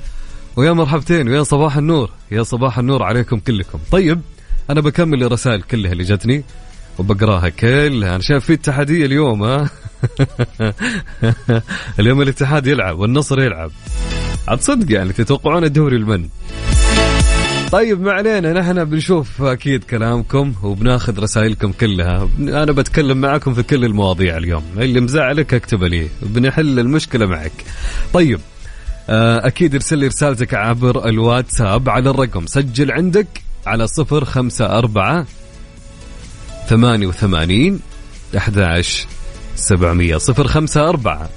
ويا 0.55 0.72
مرحبتين 0.72 1.29
ويا 1.29 1.43
صباح 1.43 1.77
النور. 1.77 2.10
يا 2.32 2.43
صباح 2.43 2.79
النور 2.79 3.03
عليكم 3.03 3.39
كلكم. 3.39 3.79
طيب 3.91 4.22
أنا 4.70 4.82
بكمل 4.82 5.24
الرسائل 5.24 5.62
كلها 5.62 5.91
اللي 5.91 6.03
جتني 6.03 6.43
وبقراها 7.00 7.50
كلها 7.50 8.15
أنا 8.15 8.24
شايف 8.24 8.46
في 8.46 8.53
اتحادية 8.53 9.05
اليوم 9.05 9.43
ها؟ 9.43 9.70
اليوم 12.00 12.22
الاتحاد 12.22 12.67
يلعب 12.67 13.00
والنصر 13.00 13.41
يلعب. 13.41 13.72
عاد 14.48 14.62
صدق 14.62 14.92
يعني 14.96 15.14
تتوقعون 15.14 15.64
الدوري 15.64 15.96
المن. 15.96 16.28
طيب 17.72 18.02
ما 18.02 18.12
علينا 18.12 18.54
نحن 18.54 18.84
بنشوف 18.84 19.42
أكيد 19.42 19.84
كلامكم 19.84 20.54
وبناخذ 20.64 21.20
رسائلكم 21.20 21.72
كلها. 21.72 22.30
أنا 22.40 22.72
بتكلم 22.72 23.22
معكم 23.22 23.54
في 23.54 23.64
كل 23.64 23.86
المواضيع 23.86 24.38
اليوم. 24.38 24.64
اللي 24.78 25.02
مزعلك 25.02 25.54
اكتب 25.54 25.84
لي 25.84 26.08
بنحل 26.22 26.80
المشكلة 26.80 27.26
معك. 27.26 27.52
طيب 28.14 28.40
آه، 29.10 29.48
أكيد 29.48 29.76
ارسل 29.76 29.98
لي 29.98 30.08
رسالتك 30.08 30.54
عبر 30.54 31.10
الواتساب 31.10 31.90
على 31.90 32.10
الرقم. 32.10 32.46
سجل 32.46 32.92
عندك 32.92 33.28
على 33.66 33.88
صفر 33.88 34.26
خمسة 34.26 34.66
أربعة 34.66 35.26
ثمانية 36.68 37.08
وثمانين 37.08 37.80
أحد 38.38 38.84
سبعمية. 39.56 40.18
صفر 40.18 40.48
خمسة 40.48 40.90
أربعة 40.90 41.30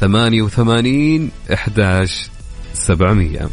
ثمانية 0.00 0.42
وثمانين 0.42 1.30
أحد 1.52 2.06
700 2.74 3.50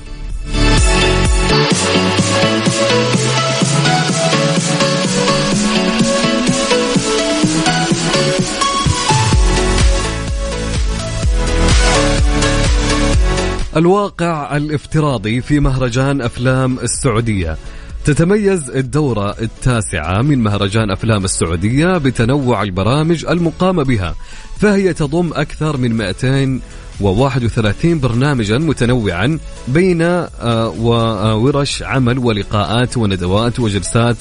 الواقع 13.77 14.57
الافتراضي 14.57 15.41
في 15.41 15.59
مهرجان 15.59 16.21
أفلام 16.21 16.79
السعودية. 16.79 17.57
تتميز 18.05 18.69
الدورة 18.69 19.35
التاسعة 19.41 20.21
من 20.21 20.43
مهرجان 20.43 20.91
أفلام 20.91 21.25
السعودية 21.25 21.97
بتنوع 21.97 22.63
البرامج 22.63 23.25
المقامة 23.25 23.83
بها 23.83 24.15
فهي 24.59 24.93
تضم 24.93 25.29
أكثر 25.33 25.77
من 25.77 25.93
200 25.93 26.59
231 26.99 27.99
برنامجا 27.99 28.57
متنوعا 28.57 29.39
بين 29.67 30.01
آه، 30.01 30.69
وورش 30.69 31.83
عمل 31.83 32.19
ولقاءات 32.19 32.97
وندوات 32.97 33.59
وجلسات 33.59 34.17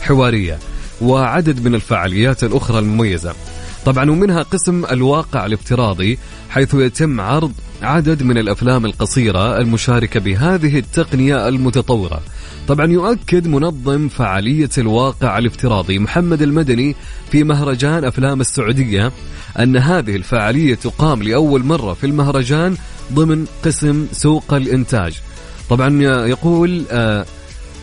حوارية 0.00 0.58
وعدد 1.00 1.64
من 1.64 1.74
الفعاليات 1.74 2.44
الأخرى 2.44 2.78
المميزة 2.78 3.34
طبعا 3.86 4.10
ومنها 4.10 4.42
قسم 4.42 4.84
الواقع 4.84 5.46
الافتراضي 5.46 6.18
حيث 6.50 6.74
يتم 6.74 7.20
عرض 7.20 7.52
عدد 7.82 8.22
من 8.22 8.38
الأفلام 8.38 8.84
القصيرة 8.86 9.58
المشاركة 9.58 10.20
بهذه 10.20 10.78
التقنية 10.78 11.48
المتطورة. 11.48 12.20
طبعا 12.70 12.86
يؤكد 12.92 13.46
منظم 13.46 14.08
فعالية 14.08 14.68
الواقع 14.78 15.38
الافتراضي 15.38 15.98
محمد 15.98 16.42
المدني 16.42 16.96
في 17.30 17.44
مهرجان 17.44 18.04
أفلام 18.04 18.40
السعودية 18.40 19.12
أن 19.58 19.76
هذه 19.76 20.16
الفعالية 20.16 20.74
تقام 20.74 21.22
لأول 21.22 21.64
مرة 21.64 21.94
في 21.94 22.06
المهرجان 22.06 22.76
ضمن 23.12 23.46
قسم 23.64 24.06
سوق 24.12 24.54
الإنتاج. 24.54 25.20
طبعا 25.70 26.02
يقول 26.26 26.84
آه 26.90 27.24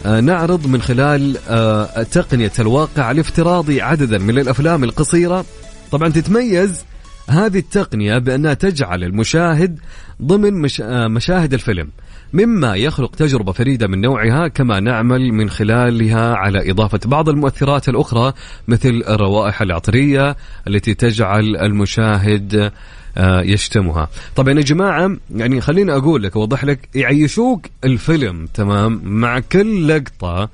آه 0.06 0.20
نعرض 0.20 0.68
من 0.68 0.82
خلال 0.82 1.38
آه 1.50 2.04
تقنية 2.04 2.54
الواقع 2.60 3.12
الافتراضي 3.12 3.82
عددا 3.82 4.18
من 4.18 4.40
الأفلام 4.40 4.84
القصيرة 4.84 5.46
طبعا 5.92 6.10
تتميز 6.10 6.84
هذه 7.30 7.60
التقنية 7.60 8.18
بأنها 8.18 8.54
تجعل 8.54 9.04
المشاهد 9.04 9.80
ضمن 10.22 10.54
مش... 10.54 10.82
مشاهد 10.86 11.54
الفيلم 11.54 11.90
مما 12.34 12.76
يخلق 12.76 13.16
تجربة 13.16 13.52
فريدة 13.52 13.88
من 13.88 14.02
نوعها 14.02 14.48
كما 14.48 14.80
نعمل 14.80 15.32
من 15.34 15.50
خلالها 15.50 16.36
على 16.36 16.72
إضافة 16.72 17.00
بعض 17.06 17.30
المؤثرات 17.30 17.90
الأخرى 17.90 18.34
مثل 18.68 19.04
الروائح 19.10 19.62
العطرية 19.62 20.36
التي 20.68 20.94
تجعل 20.94 21.56
المشاهد 21.56 22.72
آه، 23.18 23.42
يشتمها. 23.42 24.10
طبعا 24.36 24.54
يا 24.54 24.62
جماعة 24.62 25.18
يعني 25.36 25.62
خليني 25.62 25.92
أقول 25.92 26.24
لك 26.24 26.38
أوضح 26.38 26.64
لك 26.66 26.90
يعيشوك 26.96 27.66
الفيلم 27.84 28.48
تمام؟ 28.54 29.02
مع 29.04 29.40
كل 29.40 29.88
لقطة 29.88 30.50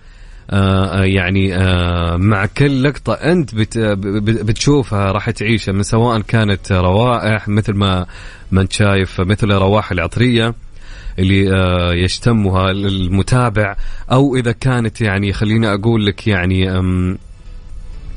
آه، 0.50 1.02
آه، 1.02 1.04
يعني 1.04 1.56
آه، 1.56 2.18
مع 2.18 2.46
كل 2.46 2.84
لقطة 2.84 3.14
أنت 3.14 3.56
بتشوفها 4.46 5.12
راح 5.12 5.30
تعيشها 5.30 5.72
من 5.72 5.84
سواء 5.84 6.22
كانت 6.22 6.72
روائح 6.72 7.48
مثل 7.48 7.74
ما 7.74 8.06
ما 8.52 8.62
أنت 8.62 8.74
شايف 8.74 9.22
مثل 9.22 9.52
الروائح 9.52 9.92
العطرية 9.92 10.54
اللي 11.20 11.46
يشتمها 12.04 12.72
المتابع 12.72 13.76
أو 14.12 14.36
إذا 14.36 14.52
كانت 14.52 15.02
يعني 15.02 15.34
خليني 15.34 15.74
أقول 15.74 16.06
لك 16.06 16.28
يعني 16.28 16.70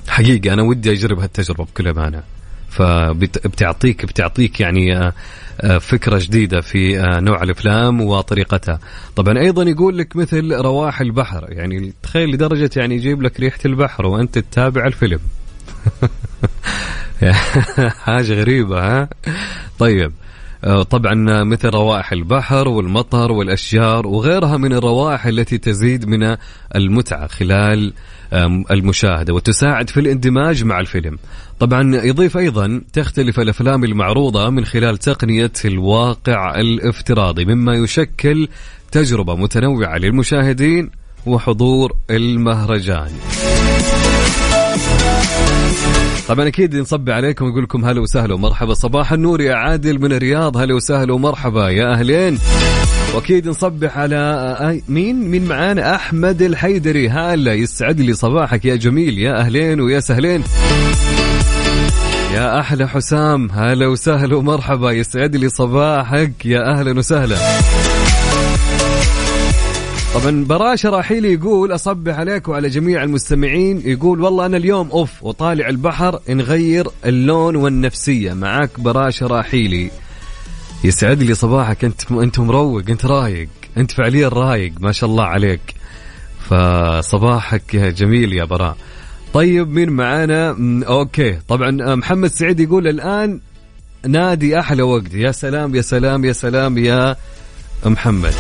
حقيقة 0.09 0.53
أنا 0.53 0.63
ودي 0.63 0.93
أجرب 0.93 1.19
هالتجربة 1.19 1.65
بكل 1.65 1.89
أمانة. 1.89 2.23
فبتعطيك 2.77 4.07
بتعطيك 4.07 4.61
يعني 4.61 4.97
آه، 4.97 5.13
آه، 5.61 5.79
فكرة 5.79 6.19
جديدة 6.19 6.61
في 6.61 7.01
آه، 7.01 7.21
نوع 7.21 7.43
الأفلام 7.43 8.01
وطريقتها. 8.01 8.79
طبعا 9.17 9.39
أيضا 9.39 9.63
يقول 9.63 9.99
لك 9.99 10.17
مثل 10.17 10.53
رواح 10.53 11.01
البحر. 11.01 11.47
يعني 11.49 11.93
تخيل 12.03 12.31
لدرجة 12.31 12.71
يعني 12.77 12.95
يجيب 12.95 13.23
لك 13.23 13.41
ريحة 13.41 13.59
البحر 13.65 14.07
وأنت 14.07 14.39
تتابع 14.39 14.87
الفيلم. 14.87 15.21
حاجة 18.05 18.33
غريبة 18.33 18.81
ها؟ 18.81 19.09
طيب. 19.79 20.13
طبعا 20.91 21.45
مثل 21.45 21.69
روائح 21.69 22.13
البحر 22.13 22.69
والمطر 22.69 23.33
والأشجار 23.33 24.07
وغيرها 24.07 24.57
من 24.57 24.73
الروائح 24.73 25.27
التي 25.27 25.59
تزيد 25.59 26.09
من 26.09 26.37
المتعة 26.77 27.27
خلال 27.27 27.93
المشاهدة 28.71 29.35
وتساعد 29.35 29.91
في 29.91 30.01
الاندماج 30.01 30.65
مع 30.65 30.81
الفيلم. 30.81 31.19
طبعا 31.61 31.97
يضيف 31.97 32.37
أيضا 32.37 32.83
تختلف 32.93 33.41
الأفلام 33.41 33.85
المعروضة 33.85 34.51
من 34.51 34.65
خلال 34.65 34.99
تقنية 34.99 35.53
الواقع 35.65 36.61
الافتراضي 36.61 37.45
مما 37.45 37.75
يشكل 37.75 38.49
تجربة 38.93 39.37
متنوعة 39.37 39.99
للمشاهدين 39.99 40.91
وحضور 41.27 41.93
المهرجان. 42.11 43.11
طبعا 46.29 46.49
أكيد 46.49 46.77
نصبي 46.77 47.13
عليكم 47.13 47.45
ونقول 47.45 47.63
لكم 47.63 47.85
هلا 47.85 48.01
وسهلا 48.01 48.35
ومرحبا. 48.35 48.75
صباح 48.75 49.13
النور 49.13 49.41
يا 49.41 49.55
عادل 49.55 50.01
من 50.01 50.13
الرياض 50.13 50.57
هلا 50.57 50.75
وسهلا 50.75 51.13
ومرحبا. 51.13 51.69
يا 51.69 51.93
أهلين. 51.93 52.39
وأكيد 53.15 53.49
نصبح 53.49 53.99
على 53.99 54.17
آه، 54.17 54.81
مين؟ 54.89 55.31
مين 55.31 55.45
معانا؟ 55.45 55.95
أحمد 55.95 56.43
الحيدري. 56.43 57.09
هلا 57.09 57.55
يسعد 57.55 58.01
لي 58.01 58.15
صباحك 58.15 58.65
يا 58.65 58.77
جميل. 58.77 59.19
يا 59.19 59.41
أهلين 59.41 59.81
ويا 59.81 60.01
سهلين. 60.01 60.43
يا 62.35 62.61
أحلى 62.61 62.89
حسام 62.89 63.51
هلا 63.51 63.87
وسهلا 63.87 64.37
ومرحبا. 64.37 64.91
يسعد 64.91 65.37
لي 65.37 65.49
صباحك. 65.49 66.47
يا 66.47 66.73
أهلا 66.73 66.99
وسهلا. 66.99 67.37
طبعا 70.17 70.45
براش 70.45 70.87
راحيلي 70.87 71.33
يقول 71.33 71.75
أصبح 71.75 72.19
عليك 72.19 72.49
وعلى 72.49 72.69
جميع 72.69 73.03
المستمعين 73.03 73.83
يقول 73.85 74.21
والله 74.21 74.47
أنا 74.47 74.57
اليوم 74.57 74.91
أوف 74.91 75.11
وطالع 75.23 75.69
البحر 75.69 76.21
نغير 76.29 76.87
اللون 77.07 77.57
والنفسية. 77.57 78.33
معاك 78.33 78.81
براش 78.81 79.23
راحيلي 79.23 79.91
يسعد 80.85 81.23
لي 81.23 81.35
صباحك. 81.35 81.85
أنت 81.85 82.13
أنت 82.13 82.39
مروق 82.39 82.83
أنت 82.89 83.07
رايق 83.07 83.49
أنت 83.77 83.93
فعليا 83.93 84.29
رايق. 84.29 84.73
ما 84.81 84.93
شاء 84.93 85.11
الله 85.11 85.25
عليك. 85.25 85.61
فصباحك 86.49 87.77
جميل 87.77 88.33
يا 88.33 88.45
براء. 88.45 88.77
طيب 89.35 89.69
مين 89.71 89.91
معانا؟ 89.91 90.57
أوكي. 90.89 91.39
طبعا 91.49 91.95
محمد 91.95 92.31
سعيد 92.31 92.61
يقول 92.61 92.89
الآن 92.89 93.41
نادي 94.07 94.59
أحلى 94.61 94.83
وقت. 94.83 95.15
يا 95.15 95.33
سلام 95.33 95.75
يا 95.75 95.83
سلام 95.83 96.25
يا 96.25 96.33
سلام 96.33 96.79
يا 96.79 97.17
محمد. 97.87 98.35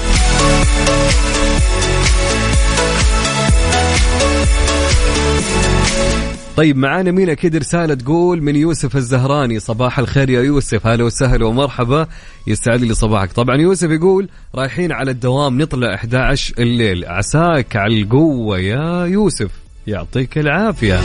طيب 6.56 6.76
معانا 6.76 7.10
مين 7.10 7.30
أكيد 7.30 7.56
رساله 7.56 7.94
تقول 7.94 8.42
من 8.42 8.56
يوسف 8.56 8.96
الزهراني 8.96 9.60
صباح 9.60 9.98
الخير 9.98 10.30
يا 10.30 10.42
يوسف. 10.42 10.86
هلا 10.86 11.04
وسهلا 11.04 11.46
ومرحبا. 11.46 12.06
يسعد 12.46 12.80
لي 12.80 12.94
صباحك. 12.94 13.32
طبعا 13.32 13.56
يوسف 13.56 13.90
يقول 13.90 14.28
رايحين 14.54 14.92
على 14.92 15.10
الدوام 15.10 15.62
نطلع 15.62 15.94
11 15.94 16.54
الليل. 16.58 17.04
عساك 17.04 17.76
على 17.76 18.02
القوة 18.02 18.58
يا 18.58 19.06
يوسف. 19.06 19.50
يعطيك 19.86 20.38
العافية. 20.38 21.00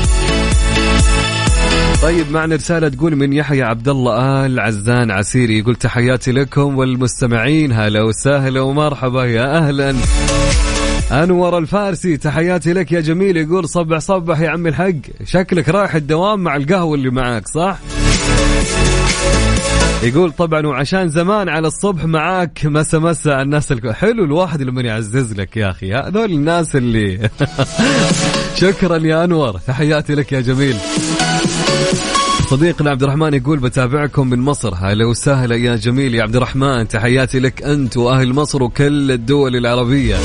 طيب 2.01 2.31
معنا 2.31 2.55
رسالة 2.55 2.89
تقول 2.89 3.15
من 3.15 3.33
يحيى 3.33 3.63
عبد 3.63 3.89
الله 3.89 4.45
آل 4.45 4.59
عزان 4.59 5.11
عسيري 5.11 5.59
يقول 5.59 5.75
تحياتي 5.75 6.31
لكم 6.31 6.77
والمستمعين 6.77 7.71
هلا 7.71 8.01
وسهلا 8.01 8.61
ومرحبا 8.61 9.25
يا 9.25 9.57
أهلا 9.57 9.95
أنور 11.11 11.57
الفارسي 11.57 12.17
تحياتي 12.17 12.73
لك 12.73 12.91
يا 12.91 13.01
جميل 13.01 13.37
يقول 13.37 13.69
صبح 13.69 13.97
صبح 13.97 14.39
يا 14.39 14.49
عمي 14.49 14.69
الحق 14.69 14.91
شكلك 15.23 15.69
رايح 15.69 15.95
الدوام 15.95 16.39
مع 16.39 16.55
القهوة 16.55 16.95
اللي 16.95 17.09
معاك 17.09 17.47
صح 17.47 17.77
يقول 20.03 20.31
طبعا 20.31 20.67
وعشان 20.67 21.09
زمان 21.09 21.49
على 21.49 21.67
الصبح 21.67 22.05
معاك 22.05 22.65
مسا 22.65 22.99
مسا 22.99 23.41
الناس. 23.41 23.73
حلو 23.73 24.23
الواحد 24.23 24.61
لما 24.61 24.81
يعزز 24.81 25.33
لك 25.33 25.57
يا 25.57 25.69
أخي 25.69 25.93
هذول 25.93 26.31
الناس 26.31 26.75
اللي 26.75 27.29
شكرا 28.61 28.97
يا 28.97 29.23
أنور 29.23 29.57
تحياتي 29.57 30.15
لك 30.15 30.31
يا 30.31 30.41
جميل 30.41 30.75
صديقنا 32.51 32.89
عبد 32.89 33.03
الرحمن 33.03 33.33
يقول 33.33 33.59
بتابعكم 33.59 34.29
من 34.29 34.39
مصر. 34.39 34.73
هلا 34.75 35.05
وسهلا 35.05 35.55
يا 35.55 35.75
جميل 35.75 36.15
يا 36.15 36.23
عبد 36.23 36.35
الرحمن. 36.35 36.87
تحياتي 36.87 37.39
لك 37.39 37.63
أنت 37.63 37.97
وأهل 37.97 38.33
مصر 38.33 38.63
وكل 38.63 39.11
الدول 39.11 39.55
العربية. 39.55 40.15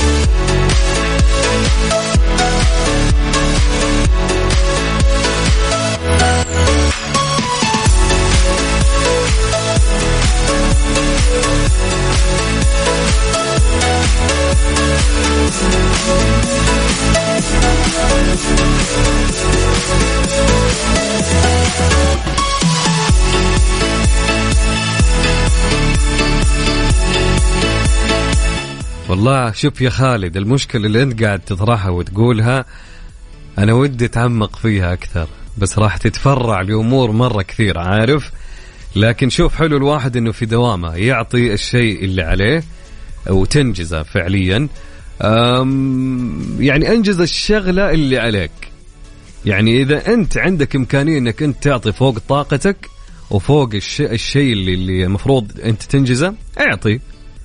والله 29.17 29.51
شوف 29.51 29.81
يا 29.81 29.89
خالد 29.89 30.37
المشكلة 30.37 30.85
اللي 30.85 31.03
أنت 31.03 31.23
قاعد 31.23 31.39
تطرحها 31.39 31.89
وتقولها 31.89 32.65
أنا 33.57 33.73
ودي 33.73 34.05
أتعمق 34.05 34.55
فيها 34.55 34.93
أكثر 34.93 35.27
بس 35.57 35.79
راح 35.79 35.97
تتفرع 35.97 36.61
لأمور 36.61 37.11
مرة 37.11 37.41
كثير 37.41 37.77
عارف؟ 37.77 38.31
لكن 38.95 39.29
شوف 39.29 39.55
حلو 39.55 39.77
الواحد 39.77 40.17
إنه 40.17 40.31
في 40.31 40.45
دوامة 40.45 40.95
يعطي 40.95 41.53
الشيء 41.53 42.03
اللي 42.03 42.21
عليه 42.21 42.63
وتنجزه 43.29 44.03
فعليا. 44.03 44.67
يعني 46.59 46.91
أنجز 46.91 47.21
الشغلة 47.21 47.91
اللي 47.91 48.17
عليك. 48.17 48.51
يعني 49.45 49.81
إذا 49.81 50.13
أنت 50.13 50.37
عندك 50.37 50.75
إمكانية 50.75 51.17
إنك 51.17 51.43
أنت 51.43 51.63
تعطي 51.63 51.91
فوق 51.91 52.19
طاقتك 52.19 52.89
وفوق 53.29 53.69
الشيء 53.73 54.11
الشيء 54.11 54.53
اللي 54.53 55.05
المفروض 55.05 55.51
أنت 55.63 55.83
تنجزه 55.83 56.33
أعطي. 56.59 56.99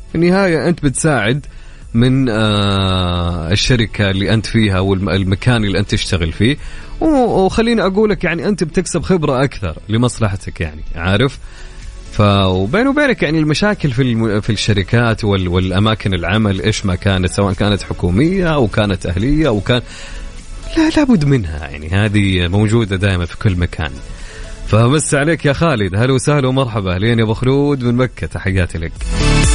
في 0.09 0.15
النهاية 0.15 0.69
أنت 0.69 0.85
بتساعد 0.85 1.47
من 1.95 2.29
آه 2.29 3.53
الشركة 3.53 4.11
اللي 4.11 4.35
أنت 4.35 4.47
فيها 4.47 4.81
والمكان 4.81 5.65
اللي 5.65 5.79
أنت 5.79 5.91
تشتغل 5.91 6.33
فيه. 6.33 6.57
وخليني 7.01 7.83
أقول 7.83 8.11
لك 8.11 8.25
يعني 8.25 8.49
أنت 8.49 8.65
بتكسب 8.65 9.03
خبرة 9.03 9.45
أكثر 9.45 9.77
لمصلحتك 9.89 10.61
يعني 10.61 10.83
عارف؟ 10.95 11.39
فوبين 12.13 12.87
وبينك 12.87 13.23
يعني 13.23 13.39
المشاكل 13.39 13.91
في 13.91 14.03
الم... 14.03 14.41
في 14.41 14.51
الشركات 14.51 15.25
وال... 15.25 15.49
والأماكن 15.49 16.15
العمل 16.15 16.61
إيش 16.61 16.87
ما 16.87 16.95
كانت 16.95 17.31
سواء 17.31 17.53
كانت 17.53 17.83
حكومية 17.83 18.55
أو 18.55 18.67
كانت 18.67 19.07
أهلية 19.07 19.49
أو 19.49 19.61
كان 19.61 19.83
لا 20.77 20.91
لابد 20.91 21.25
منها 21.25 21.69
يعني 21.69 21.89
هذه 21.89 22.49
موجودة 22.49 22.97
دائما 22.97 23.25
في 23.25 23.37
كل 23.39 23.57
مكان. 23.57 23.91
فمس 24.73 25.15
عليك 25.15 25.45
يا 25.45 25.53
خالد. 25.53 25.95
هلا 25.95 26.13
وسهلا 26.13 26.49
ومرحبا. 26.49 26.91
لين 26.91 27.19
يا 27.19 27.25
أبو 27.25 27.35
خلود 27.35 27.85
من 27.85 27.95
مكة. 27.95 28.27
تحياتي 28.27 28.79
لك. 28.79 28.93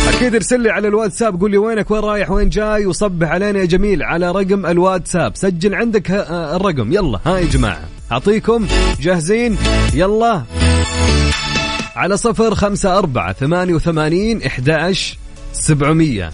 أكيد 0.08 0.36
ارسل 0.36 0.62
لي 0.62 0.70
على 0.70 0.88
الواتساب 0.88 1.42
قول 1.42 1.52
لي 1.52 1.58
وينك 1.58 1.92
وين 1.92 2.02
رايح 2.02 2.32
وين 2.32 2.50
جاي 2.50 2.86
وصبح 2.86 3.28
علينا 3.30 3.60
يا 3.60 3.66
جميل 3.66 4.04
على 4.04 4.32
رقم 4.32 4.66
الواتساب. 4.66 5.36
سجل 5.36 5.76
عندك 5.76 6.12
الرقم. 6.32 6.92
يلا 6.92 7.20
ها 7.26 7.38
يا 7.38 7.46
جماعة. 7.46 7.84
أعطيكم 8.12 8.68
جاهزين. 9.00 9.58
يلا. 9.94 10.44
على 11.96 12.18
صفر 12.18 12.56
خمسة 12.56 12.98
أربعة 12.98 13.34
ثمانية 13.34 13.74
وثمانين 13.74 14.44
إحدى 14.44 14.94
سبعمية. 15.54 16.32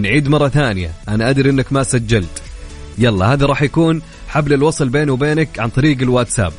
نعيد 0.00 0.28
مرة 0.28 0.48
ثانية. 0.48 0.90
أنا 1.08 1.30
أدري 1.30 1.50
أنك 1.50 1.72
ما 1.72 1.82
سجلت. 1.82 2.42
يلا 2.98 3.32
هذا 3.32 3.46
راح 3.46 3.62
يكون 3.62 4.02
حبل 4.28 4.52
الوصل 4.52 4.88
بيني 4.88 5.10
وبينك 5.10 5.58
عن 5.58 5.68
طريق 5.68 6.02
الواتساب. 6.02 6.52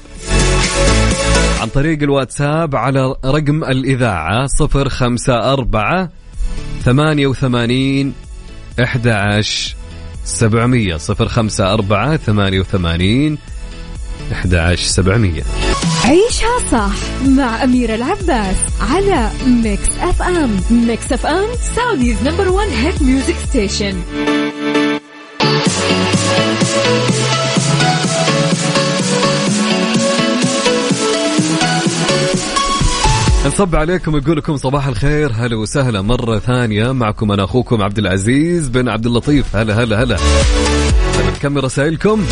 عن 1.63 1.69
طريق 1.69 2.04
الواتساب 2.04 2.76
على 2.76 3.15
رقم 3.26 3.63
الإذاعة 3.63 4.45
صفر 4.45 4.89
خمسة 4.89 5.54
أربعة 5.54 6.10
ثمانية 6.84 7.28
وثمانين 7.28 8.13
إحدى 8.84 9.41
سبعمية 10.23 10.97
صفر 10.97 11.28
خمسة 11.28 11.73
أربعة 11.73 12.17
ثمانية 12.17 12.60
وثمانين 12.60 13.38
11700 14.32 15.43
عيشها 16.06 16.60
صح 16.71 16.95
مع 17.28 17.63
أميرة 17.63 17.95
العباس 17.95 18.56
على 18.82 19.30
Mix 19.47 19.89
FM 19.99 20.60
Mix 20.71 21.12
FM 21.12 21.45
Saudi's 21.75 22.27
number 22.27 22.49
one 22.49 22.67
hit 22.67 23.01
music 23.01 23.36
station 23.49 24.01
نصب 33.45 33.75
عليكم 33.75 34.17
يقول 34.17 34.38
لكم 34.38 34.58
صباح 34.58 34.88
الخير 34.88 35.32
هلا 35.36 35.56
وسهلا 35.56 36.01
مرة 36.01 36.39
ثانية 36.39 36.91
معكم 36.91 37.32
أنا 37.32 37.43
أخوكم 37.43 37.82
عبد 37.82 37.97
العزيز 37.97 38.69
بن 38.69 38.89
عبد 38.89 39.06
اللطيف. 39.06 39.56
هلا 39.56 39.84
هلا 39.84 40.03
هلا. 40.03 40.17
نكمل 41.36 41.63
رسائلكم. 41.63 42.25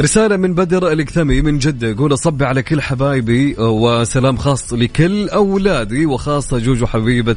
رسالة 0.00 0.36
من 0.36 0.54
بدر 0.54 0.92
الكثمي 0.92 1.42
من 1.42 1.58
جدة 1.58 1.88
يقول 1.88 2.12
أصب 2.12 2.42
على 2.42 2.62
كل 2.62 2.82
حبايبي 2.82 3.56
وسلام 3.58 4.36
خاص 4.36 4.72
لكل 4.72 5.28
أولادي 5.28 6.06
وخاصة 6.06 6.58
جوجو 6.58 6.86
حبيبة 6.86 7.36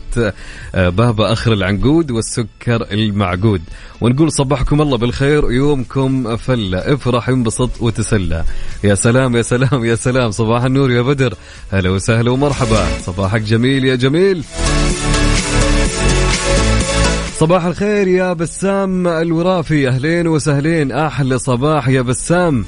آه، 0.76 0.90
بابا 0.90 1.34
أخر 1.34 1.54
العنقود 1.54 2.12
والسكر 2.12 2.88
المعقود. 2.92 3.62
ونقول 4.02 4.32
صبحكم 4.32 4.82
الله 4.82 4.98
بالخير 4.98 5.52
يومكم 5.52 6.38
فلة 6.38 6.78
افرح 6.78 7.30
انبسط 7.30 7.82
وتسلى. 7.82 8.44
يا 8.84 8.96
سلام 8.96 9.36
يا 9.36 9.42
سلام 9.42 9.86
يا 9.86 9.96
سلام. 9.96 10.32
صباح 10.32 10.64
النور 10.64 10.92
يا 10.92 11.02
بدر. 11.02 11.34
هلا 11.72 11.90
وسهلا 11.90 12.32
ومرحبا. 12.32 13.00
صباحك 13.00 13.42
جميل 13.42 13.86
يا 13.86 13.96
جميل. 13.96 14.44
صباح 17.40 17.66
الخير 17.66 18.08
يا 18.08 18.34
بسام 18.34 19.08
الورافي 19.08 19.88
أهلين 19.88 20.28
وسهلين. 20.28 20.92
أحلى 20.92 21.40
صباح 21.40 21.88
يا 21.88 22.02
بسام. 22.02 22.66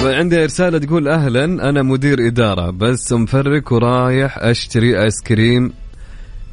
طبعا 0.00 0.14
عندي 0.14 0.44
رسالة 0.44 0.78
تقول 0.78 1.08
أهلا 1.08 1.44
أنا 1.44 1.82
مدير 1.82 2.26
إدارة 2.26 2.70
بس 2.70 3.12
مفرك 3.12 3.72
ورايح 3.72 4.38
أشتري 4.38 5.02
آيس 5.02 5.22
كريم. 5.22 5.72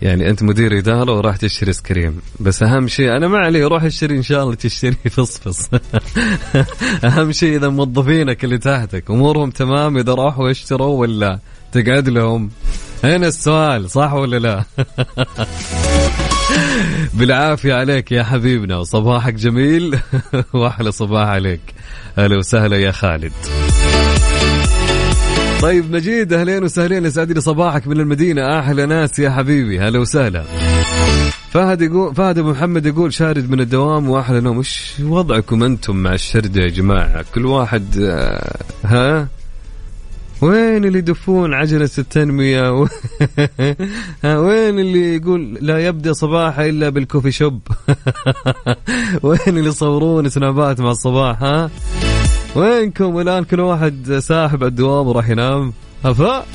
يعني 0.02 0.30
أنت 0.30 0.44
مدير 0.44 0.78
إدارة 0.78 1.18
وراح 1.18 1.36
تشتري 1.38 1.68
آيس 1.68 1.82
كريم. 1.82 2.22
بس 2.40 2.64
أهم 2.64 2.88
شيء 2.88 3.18
أنا 3.18 3.28
ما 3.28 3.38
علي 3.38 3.64
روح 3.64 3.84
اشتري 3.84 4.18
إن 4.18 4.24
شاء 4.24 4.44
الله 4.44 4.56
تشتري 4.56 4.98
فصفص. 5.16 5.70
أهم 7.04 7.32
شيء 7.32 7.58
إذا 7.58 7.70
موظفينك 7.70 8.44
اللي 8.44 8.58
تحتك 8.58 9.10
أمورهم 9.10 9.50
تمام 9.50 9.98
إذا 9.98 10.14
راحوا 10.14 10.50
يشتروا 10.50 11.00
ولا 11.00 11.40
تقعد 11.72 12.10
لهم. 12.10 12.50
هنا 13.04 13.28
السؤال 13.28 13.90
صح 13.90 14.14
ولا 14.14 14.40
لا؟ 14.40 14.64
بالعافية 17.18 17.74
عليك 17.74 18.12
يا 18.12 18.24
حبيبنا 18.24 18.78
وصباحك 18.78 19.34
جميل؟ 19.34 20.00
وأحلى 20.54 20.92
صباح 20.92 21.28
عليك. 21.28 21.62
أهلا 22.18 22.38
وسهلا 22.38 22.78
يا 22.78 22.92
خالد. 22.92 23.32
طيب 25.62 25.92
مجيد 25.92 26.34
أهلين 26.34 26.64
وسهلين 26.64 27.06
يسعد 27.06 27.32
لي 27.32 27.42
صباحك 27.42 27.88
من 27.88 28.00
المدينة. 28.00 28.60
أحلى 28.60 28.86
ناس 28.86 29.20
يا 29.20 29.30
حبيبي 29.30 29.80
هلا 29.80 30.00
وسهلا. 30.00 30.44
فهد 31.52 31.82
يقول 31.82 32.16
فهد 32.16 32.38
أبو 32.38 32.52
محمد 32.52 32.86
يقول 32.86 33.14
شارد 33.14 33.50
من 33.50 33.60
الدوام 33.60 34.10
وأحلى 34.10 34.42
نوم. 34.42 34.58
وش 34.58 34.94
وضعكم 35.04 35.64
أنتم 35.64 35.96
مع 35.96 36.14
الشرد 36.14 36.56
يا 36.56 36.68
جماعة؟ 36.68 37.26
كل 37.36 37.46
واحد 37.46 37.98
آه، 38.00 38.58
ها؟ 38.86 39.28
وين 40.42 40.86
اللي 40.86 41.00
يدفون 41.00 41.54
عجلة 41.54 41.90
التنمية؟ 41.98 42.70
وين 44.24 44.80
اللي 44.80 45.16
يقول 45.16 45.58
لا 45.62 45.88
يبدأ 45.88 46.14
صباحه 46.14 46.66
إلا 46.66 46.90
بالكوفي 46.90 47.32
شوب؟ 47.32 47.62
وين 49.24 49.40
اللي 49.48 49.70
يصورون 49.70 50.30
سنابات 50.30 50.82
مع 50.82 50.92
الصباح 50.92 51.44
ها؟ 51.44 51.70
وينكم؟ 52.56 53.20
الآن 53.20 53.44
كل 53.44 53.60
واحد 53.60 54.20
ساحب 54.20 54.64
الدوام 54.64 55.08
وراح 55.08 55.30
ينام. 55.30 55.74
أفا؟ 56.06 56.46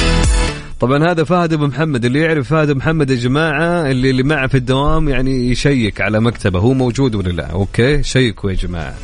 طبعا 0.80 1.10
هذا 1.10 1.24
فهد 1.24 1.52
أبو 1.52 1.66
محمد 1.66 2.04
اللي 2.04 2.20
يعرف 2.20 2.48
فهد 2.48 2.70
أبو 2.70 2.78
محمد 2.78 3.10
يا 3.10 3.16
جماعة 3.16 3.90
اللي 3.90 4.10
اللي 4.10 4.22
معه 4.22 4.46
في 4.46 4.56
الدوام 4.56 5.08
يعني 5.08 5.50
يشيك 5.50 6.00
على 6.00 6.20
مكتبه 6.20 6.58
هو 6.58 6.72
موجود 6.72 7.14
ولا 7.14 7.28
لا؟ 7.30 7.46
أوكي 7.46 8.02
شيكوا 8.02 8.50
يا 8.50 8.56
جماعة. 8.56 8.94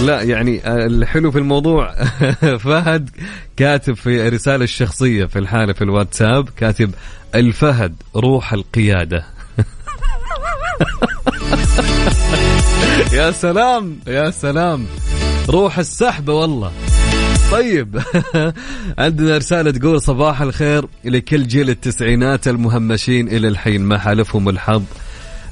لا 0.00 0.22
يعني 0.22 0.66
آه، 0.66 0.86
الحلو 0.86 1.30
في 1.30 1.38
الموضوع 1.38 1.94
فهد 2.64 3.10
كاتب 3.56 3.94
في 3.94 4.28
رسالة 4.28 4.64
الشخصية 4.64 5.24
في 5.24 5.38
الحالة 5.38 5.72
في 5.72 5.84
الواتساب 5.84 6.48
كاتب 6.56 6.90
الفهد 7.34 7.94
روح 8.16 8.52
القيادة. 8.52 9.24
يا 13.12 13.30
سلام 13.30 13.98
يا 14.06 14.30
سلام. 14.30 14.86
روح 15.48 15.78
السحبة 15.78 16.34
والله. 16.34 16.72
طيب 17.52 18.02
عندنا 18.98 19.36
رسالة 19.36 19.70
تقول 19.70 20.00
صباح 20.02 20.40
الخير 20.40 20.86
لكل 21.04 21.46
جيل 21.46 21.70
التسعينات 21.70 22.48
المهمشين 22.48 23.28
إلى 23.28 23.48
الحين 23.48 23.82
ما 23.82 23.98
حالفهم 23.98 24.48
الحظ 24.48 24.82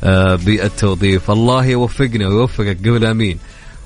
آه، 0.04 0.34
بالتوظيف. 0.34 1.30
الله 1.30 1.66
يوفقنا 1.66 2.28
ويوفقك 2.28 2.88
قول 2.88 3.04
آمين. 3.04 3.38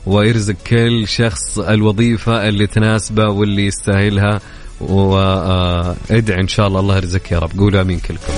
ويرزق 0.06 0.54
كل 0.66 1.08
شخص 1.08 1.58
الوظيفة 1.58 2.48
اللي 2.48 2.66
تناسبه 2.66 3.28
واللي 3.28 3.66
يستاهلها. 3.66 4.40
وادعي 4.80 6.40
إن 6.40 6.48
شاء 6.48 6.66
الله 6.66 6.80
الله 6.80 6.96
يرزقك 6.96 7.32
يا 7.32 7.38
رب. 7.38 7.58
قولوا 7.58 7.80
آمين 7.80 7.98
كلكم. 7.98 8.32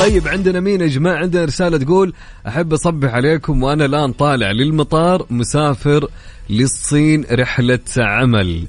طيب 0.00 0.28
عندنا 0.28 0.60
مين 0.60 0.80
يا 0.80 0.86
جماعة؟ 0.86 1.16
عندنا 1.16 1.44
رسالة 1.44 1.78
تقول 1.78 2.12
أحب 2.48 2.72
أصبح 2.72 3.14
عليكم 3.14 3.62
وأنا 3.62 3.84
الآن 3.84 4.12
طالع 4.12 4.50
للمطار 4.50 5.26
مسافر 5.30 6.08
للصين 6.50 7.24
رحلة 7.32 7.78
عمل. 7.98 8.66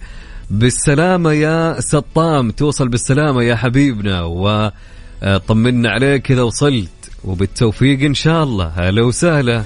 بالسلامة 0.50 1.32
يا 1.32 1.80
سطام 1.80 2.52
توصل 2.52 2.88
بالسلامة 2.88 3.44
يا 3.44 3.56
حبيبنا. 3.56 4.24
وطمنا 4.24 5.90
عليك 5.90 6.32
إذا 6.32 6.42
وصلت. 6.42 6.90
وبالتوفيق 7.24 8.02
إن 8.02 8.14
شاء 8.14 8.44
الله. 8.44 8.72
هلا 8.76 9.04
وسهلا. 9.04 9.64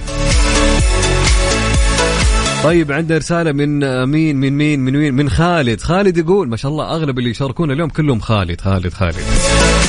طيب 2.64 2.92
عندنا 2.92 3.18
رسالة 3.18 3.52
من 3.52 4.04
مين 4.06 4.36
من 4.36 4.52
مين 4.52 4.80
من 4.80 4.92
مين 4.96 5.14
من 5.14 5.30
خالد. 5.30 5.80
خالد 5.80 6.16
يقول 6.16 6.48
ما 6.48 6.56
شاء 6.56 6.72
الله 6.72 6.84
أغلب 6.84 7.18
اللي 7.18 7.30
يشاركونا 7.30 7.72
اليوم 7.72 7.88
كلهم 7.88 8.20
خالد 8.20 8.60
خالد 8.60 8.92
خالد. 8.92 9.16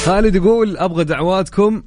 خالد 0.05 0.35
يقول 0.35 0.77
أبغى 0.77 1.03
دعواتكم. 1.03 1.83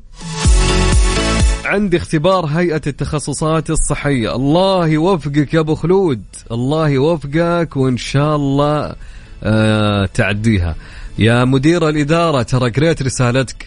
عندي 1.65 1.97
اختبار 1.97 2.47
هيئة 2.47 2.81
التخصصات 2.87 3.71
الصحية. 3.71 4.37
الله 4.37 4.87
يوفقك 4.87 5.55
يا 5.55 5.61
أبو 5.61 5.75
خلود. 5.75 6.23
الله 6.53 6.89
يوفقك 6.89 7.77
وإن 7.77 7.97
شاء 7.97 8.37
الله 8.37 8.95
آه 9.43 10.09
تعديها. 10.15 10.75
يا 11.19 11.45
مدير 11.45 11.89
الإدارة 11.89 12.43
ترى 12.43 12.71
قريت 12.71 13.03
رسالتك. 13.03 13.67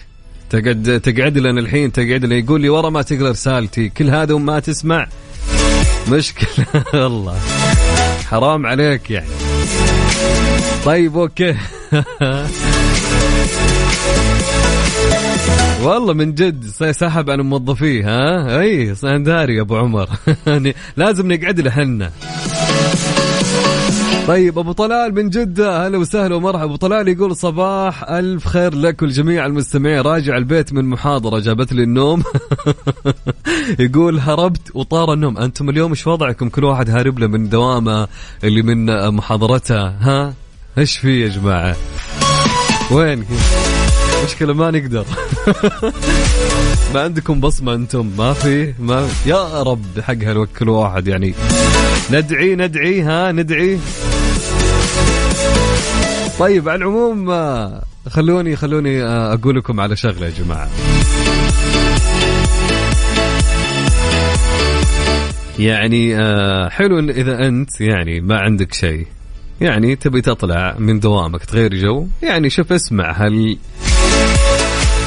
تقعد 0.49 1.01
تقعد 1.04 1.38
لنا 1.38 1.60
الحين 1.60 1.91
تقعد 1.91 2.25
لنا. 2.25 2.36
يقول 2.36 2.62
لي 2.62 2.69
ورا 2.69 2.89
ما 2.89 3.01
تقرأ 3.01 3.30
رسالتي. 3.30 3.89
كل 3.89 4.10
هذا 4.10 4.34
وما 4.34 4.60
تسمع. 4.60 5.08
مشكلة. 6.12 6.65
والله. 7.04 7.39
حرام 8.30 8.65
عليك 8.65 9.12
يعني. 9.12 9.28
طيب 10.86 11.18
أوكي. 11.18 11.56
والله 15.84 16.13
من 16.13 16.34
جد 16.34 16.65
سحب 16.91 17.30
عن 17.30 17.41
موظفيه 17.41 18.04
ها؟ 18.06 18.60
أي 18.60 18.96
سانداري 18.96 19.56
يا 19.56 19.62
أبو 19.62 19.78
عمر. 19.78 20.10
يعني 20.48 20.76
لازم 20.98 21.32
نقعد 21.32 21.60
لحنا. 21.60 22.12
طيب 24.27 24.59
أبو 24.59 24.71
طلال 24.71 25.15
من 25.15 25.29
جدة. 25.29 25.85
أهلا 25.85 25.97
وسهلا 25.97 26.35
ومرحبا. 26.35 26.63
أبو 26.63 26.75
طلال 26.75 27.07
يقول 27.07 27.35
صباح 27.35 28.03
ألف 28.09 28.47
خير 28.47 28.75
لك 28.75 29.01
ولجميع 29.01 29.45
المستمعين. 29.45 30.01
راجع 30.01 30.38
البيت 30.38 30.73
من 30.73 30.85
محاضرة 30.85 31.39
جابت 31.39 31.73
لي 31.73 31.83
النوم. 31.83 32.23
يقول 33.79 34.19
هربت 34.19 34.75
وطار 34.75 35.13
النوم. 35.13 35.38
أنتم 35.38 35.69
اليوم 35.69 35.91
إيش 35.91 36.07
وضعكم؟ 36.07 36.49
كل 36.49 36.63
واحد 36.63 36.89
هارب 36.89 37.19
له 37.19 37.27
من 37.27 37.49
دوامه 37.49 38.07
اللي 38.43 38.61
من 38.61 39.09
محاضرته. 39.09 39.88
ها؟ 39.88 40.33
إيش 40.77 40.97
في 40.97 41.21
يا 41.21 41.27
جماعة؟ 41.27 41.75
وين؟ 42.91 43.25
مشكلة 44.25 44.53
ما 44.53 44.71
نقدر. 44.71 45.05
ما 46.93 47.01
عندكم 47.01 47.39
بصمة 47.39 47.73
أنتم؟ 47.73 48.11
ما 48.17 48.33
في؟ 48.33 48.73
ما؟ 48.79 49.07
يا 49.25 49.63
رب 49.63 49.99
حق 50.01 50.23
هالوقت 50.23 50.49
كل 50.59 50.69
واحد 50.69 51.07
يعني. 51.07 51.33
ندعي 52.11 52.55
ندعي 52.55 53.01
ها؟ 53.01 53.31
ندعي. 53.31 53.79
طيب 56.39 56.69
على 56.69 56.78
العموم 56.78 57.30
آه، 57.30 57.84
خلوني 58.10 58.56
خلوني 58.56 59.04
آه، 59.04 59.34
أقول 59.34 59.56
لكم 59.56 59.80
على 59.80 59.95
شغلة 59.95 60.26
يا 60.26 60.32
جماعة. 60.32 60.69
يعني 65.60 66.17
آه، 66.19 66.69
حلو 66.69 67.00
إذا 67.00 67.48
أنت 67.48 67.82
يعني 67.82 68.21
ما 68.21 68.39
عندك 68.39 68.74
شيء 68.74 69.08
يعني 69.62 69.95
تبي 69.95 70.21
تطلع 70.21 70.76
من 70.80 71.00
دوامك 71.00 71.45
تغير 71.45 71.76
جو 71.76 72.08
يعني 72.24 72.50
شوف 72.50 72.74
اسمع 72.74 73.12
هال 73.12 73.58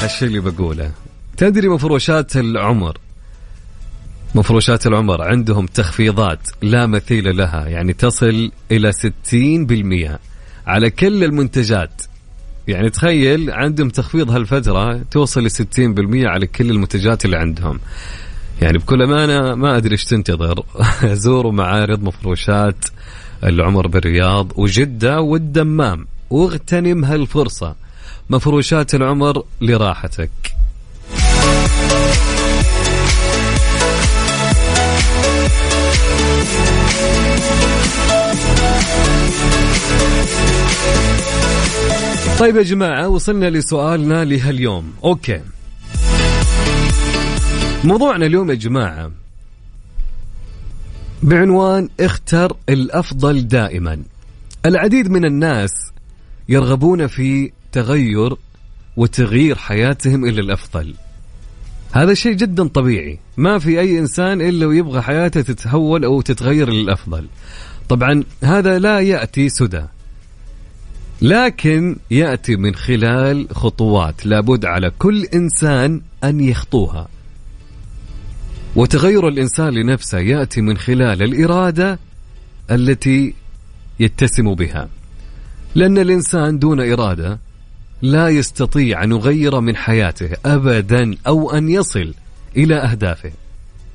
هالشيء 0.01 0.27
اللي 0.27 0.39
بقوله. 0.39 0.91
تدري 1.37 1.69
مفروشات 1.69 2.37
العمر؟ 2.37 2.97
مفروشات 4.35 4.87
العمر 4.87 5.21
عندهم 5.21 5.65
تخفيضات 5.65 6.39
لا 6.61 6.85
مثيل 6.85 7.37
لها 7.37 7.67
يعني 7.67 7.93
تصل 7.93 8.51
إلى 8.71 8.91
60% 8.91 10.19
على 10.69 10.89
كل 10.89 11.23
المنتجات. 11.23 12.01
يعني 12.67 12.89
تخيل 12.89 13.51
عندهم 13.51 13.89
تخفيض 13.89 14.31
هالفترة 14.31 15.01
توصل 15.11 15.43
ل 15.43 15.51
60% 15.51 16.25
على 16.25 16.47
كل 16.47 16.69
المنتجات 16.69 17.25
اللي 17.25 17.37
عندهم. 17.37 17.79
يعني 18.61 18.77
بكل 18.77 19.01
أمانة 19.01 19.55
ما 19.55 19.77
أدري 19.77 19.91
إيش 19.91 20.05
تنتظر. 20.05 20.63
زوروا 21.25 21.51
معارض 21.51 22.03
مفروشات 22.03 22.85
العمر 23.43 23.87
بالرياض 23.87 24.51
وجدة 24.59 25.21
والدمام. 25.21 26.07
واغتنم 26.29 27.05
هالفرصة. 27.05 27.75
مفروشات 28.29 28.95
العمر 28.95 29.43
لراحتك. 29.61 30.58
طيب 42.39 42.55
يا 42.55 42.63
جماعة 42.63 43.07
وصلنا 43.07 43.49
لسؤالنا 43.49 44.25
لهاليوم. 44.25 44.93
أوكي. 45.03 45.41
موضوعنا 47.83 48.25
اليوم 48.25 48.49
يا 48.49 48.55
جماعة 48.55 49.11
بعنوان 51.23 51.89
اختر 51.99 52.57
الأفضل 52.69 53.47
دائما. 53.47 54.03
العديد 54.65 55.09
من 55.11 55.25
الناس 55.25 55.71
يرغبون 56.49 57.07
في 57.07 57.51
تغير 57.71 58.35
وتغيير 58.97 59.55
حياتهم 59.55 60.25
إلى 60.25 60.41
الأفضل. 60.41 60.95
هذا 61.91 62.13
شيء 62.13 62.33
جدا 62.33 62.67
طبيعي. 62.67 63.19
ما 63.37 63.59
في 63.59 63.79
أي 63.79 63.99
إنسان 63.99 64.41
إلا 64.41 64.65
ويبغى 64.65 65.01
حياته 65.01 65.41
تتحول 65.41 66.05
أو 66.05 66.21
تتغير 66.21 66.69
للأفضل. 66.69 67.27
طبعا 67.89 68.23
هذا 68.43 68.79
لا 68.79 68.99
يأتي 68.99 69.49
سدى. 69.49 69.85
لكن 71.21 71.95
يأتي 72.11 72.55
من 72.55 72.75
خلال 72.75 73.47
خطوات. 73.51 74.25
لابد 74.25 74.65
على 74.65 74.91
كل 74.99 75.23
إنسان 75.23 76.01
أن 76.23 76.39
يخطوها. 76.39 77.07
وتغير 78.75 79.27
الإنسان 79.27 79.69
لنفسه 79.69 80.17
يأتي 80.17 80.61
من 80.61 80.77
خلال 80.77 81.23
الإرادة 81.23 81.99
التي 82.71 83.33
يتسم 83.99 84.53
بها. 84.53 84.89
لأن 85.75 85.97
الإنسان 85.97 86.59
دون 86.59 86.91
إرادة 86.91 87.39
لا 88.01 88.29
يستطيع 88.29 89.03
أن 89.03 89.11
يغير 89.11 89.59
من 89.59 89.75
حياته 89.75 90.29
ابدا 90.45 91.15
أو 91.27 91.51
أن 91.51 91.69
يصل 91.69 92.13
إلى 92.57 92.75
أهدافه. 92.75 93.31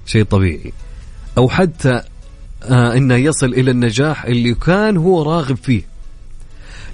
شيء 0.06 0.24
طبيعي. 0.24 0.72
أو 1.38 1.48
حتى 1.48 2.02
آه 2.62 2.96
إنه 2.96 3.14
يصل 3.14 3.46
إلى 3.46 3.70
النجاح 3.70 4.24
اللي 4.24 4.54
كان 4.54 4.96
هو 4.96 5.22
راغب 5.22 5.56
فيه. 5.56 5.93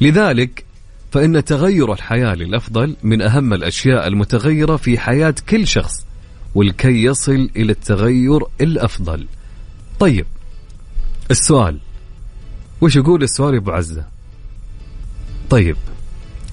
لذلك 0.00 0.64
فإن 1.12 1.44
تغير 1.44 1.92
الحياة 1.92 2.34
للأفضل 2.34 2.96
من 3.02 3.22
أهم 3.22 3.52
الأشياء 3.54 4.06
المتغيرة 4.06 4.76
في 4.76 4.98
حياة 4.98 5.34
كل 5.48 5.66
شخص 5.66 6.06
ولكي 6.54 7.04
يصل 7.04 7.50
إلى 7.56 7.72
التغير 7.72 8.40
الأفضل. 8.60 9.26
طيب 10.00 10.26
السؤال 11.30 11.78
وش 12.80 12.96
يقول 12.96 13.22
السؤال 13.22 13.54
يا 13.54 13.58
أبو 13.58 13.70
عزة؟ 13.70 14.04
طيب 15.50 15.76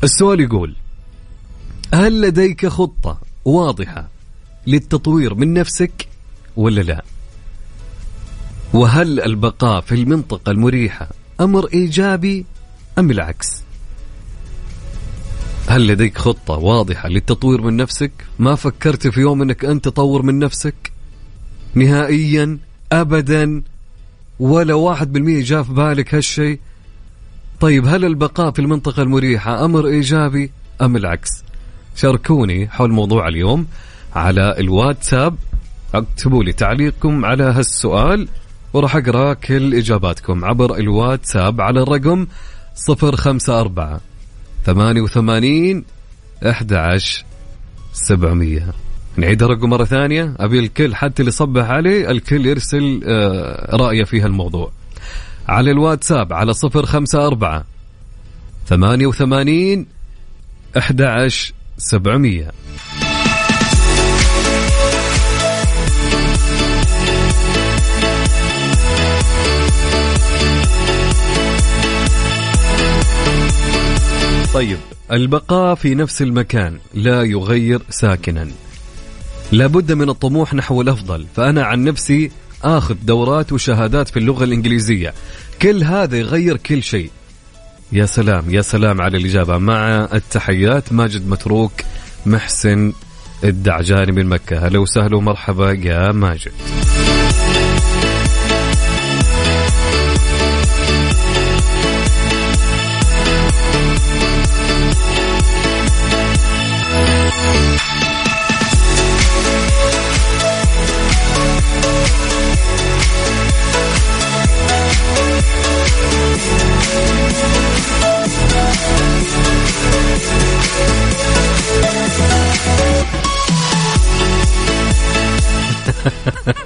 السؤال 0.03 0.39
يقول 0.39 0.75
هل 1.93 2.21
لديك 2.21 2.67
خطة 2.67 3.19
واضحة 3.45 4.07
للتطوير 4.67 5.35
من 5.35 5.53
نفسك 5.53 6.07
ولا 6.55 6.81
لا؟ 6.81 7.03
وهل 8.73 9.19
البقاء 9.19 9.81
في 9.81 9.95
المنطقة 9.95 10.51
المريحة 10.51 11.09
أمر 11.41 11.67
إيجابي 11.73 12.45
أم 12.99 13.11
العكس 13.11 13.63
هل 15.67 15.87
لديك 15.87 16.17
خطة 16.17 16.53
واضحة 16.53 17.09
للتطوير 17.09 17.61
من 17.61 17.77
نفسك؟ 17.77 18.11
ما 18.39 18.55
فكرت 18.55 19.07
في 19.07 19.21
يوم 19.21 19.41
أنك 19.41 19.65
أنت 19.65 19.85
تطور 19.85 20.21
من 20.21 20.39
نفسك؟ 20.39 20.91
نهائيا 21.75 22.57
أبدا 22.91 23.61
ولا 24.39 24.73
واحد 24.73 25.13
بالمية 25.13 25.43
جاء 25.43 25.63
في 25.63 25.73
بالك 25.73 26.15
هالشيء؟ 26.15 26.59
طيب 27.59 27.85
هل 27.85 28.05
البقاء 28.05 28.51
في 28.51 28.59
المنطقة 28.59 29.03
المريحة 29.03 29.65
أمر 29.65 29.87
إيجابي 29.87 30.51
أم 30.81 30.95
العكس؟ 30.95 31.29
شاركوني 31.95 32.67
حول 32.67 32.91
موضوع 32.91 33.27
اليوم 33.27 33.67
على 34.15 34.55
الواتساب. 34.59 35.35
اكتبوا 35.93 36.43
لي 36.43 36.53
تعليقكم 36.53 37.25
على 37.25 37.43
هالسؤال 37.43 38.27
وراح 38.73 38.95
أقرأ 38.95 39.33
كل 39.33 39.75
إجاباتكم 39.75 40.45
عبر 40.45 40.77
الواتساب 40.77 41.61
على 41.61 41.81
الرقم 41.81 42.27
صفر 42.77 43.15
خمسة 43.15 43.59
أربعة 43.61 44.01
ثمانية 44.65 45.01
وثمانين 45.01 45.85
أحد 46.49 46.73
سبعمية. 47.93 48.73
نعيد 49.17 49.43
الرقم 49.43 49.69
مرة 49.69 49.85
ثانية. 49.85 50.35
أبي 50.39 50.59
الكل 50.59 50.95
حتى 50.95 51.21
اللي 51.21 51.31
صبح 51.31 51.69
عليه 51.69 52.11
الكل 52.11 52.45
يرسل 52.45 53.01
آه، 53.05 53.75
رأيه 53.75 54.03
في 54.03 54.21
هالموضوع. 54.21 54.71
على 55.47 55.71
الواتساب 55.71 56.33
على 56.33 56.53
صفر 56.53 56.85
خمسة 56.85 57.27
أربعة 57.27 57.65
ثمانية 58.67 59.07
وثمانين 59.07 59.85
أحد 60.77 61.01
سبعمية. 61.77 62.51
طيب 74.53 74.77
البقاء 75.11 75.75
في 75.75 75.95
نفس 75.95 76.21
المكان 76.21 76.77
لا 76.93 77.23
يغير 77.23 77.81
ساكنا. 77.89 78.47
لابد 79.51 79.91
من 79.91 80.09
الطموح 80.09 80.53
نحو 80.53 80.81
الأفضل 80.81 81.25
فأنا 81.35 81.63
عن 81.63 81.83
نفسي 81.83 82.31
آخذ 82.63 82.95
دورات 83.03 83.53
وشهادات 83.53 84.09
في 84.09 84.19
اللغة 84.19 84.43
الإنجليزية. 84.43 85.13
كل 85.61 85.83
هذا 85.83 86.17
يغير 86.17 86.57
كل 86.57 86.83
شيء. 86.83 87.11
يا 87.91 88.05
سلام 88.05 88.49
يا 88.49 88.61
سلام 88.61 89.01
على 89.01 89.17
الإجابة. 89.17 89.57
مع 89.57 90.09
التحيات 90.13 90.93
ماجد 90.93 91.29
متروك 91.29 91.71
محسن 92.25 92.93
الدعجاني 93.43 94.11
من 94.11 94.25
مكة. 94.25 94.67
هلا 94.67 94.79
وسهلا 94.79 95.17
ومرحبا 95.17 95.71
يا 95.71 96.11
ماجد. 96.11 96.51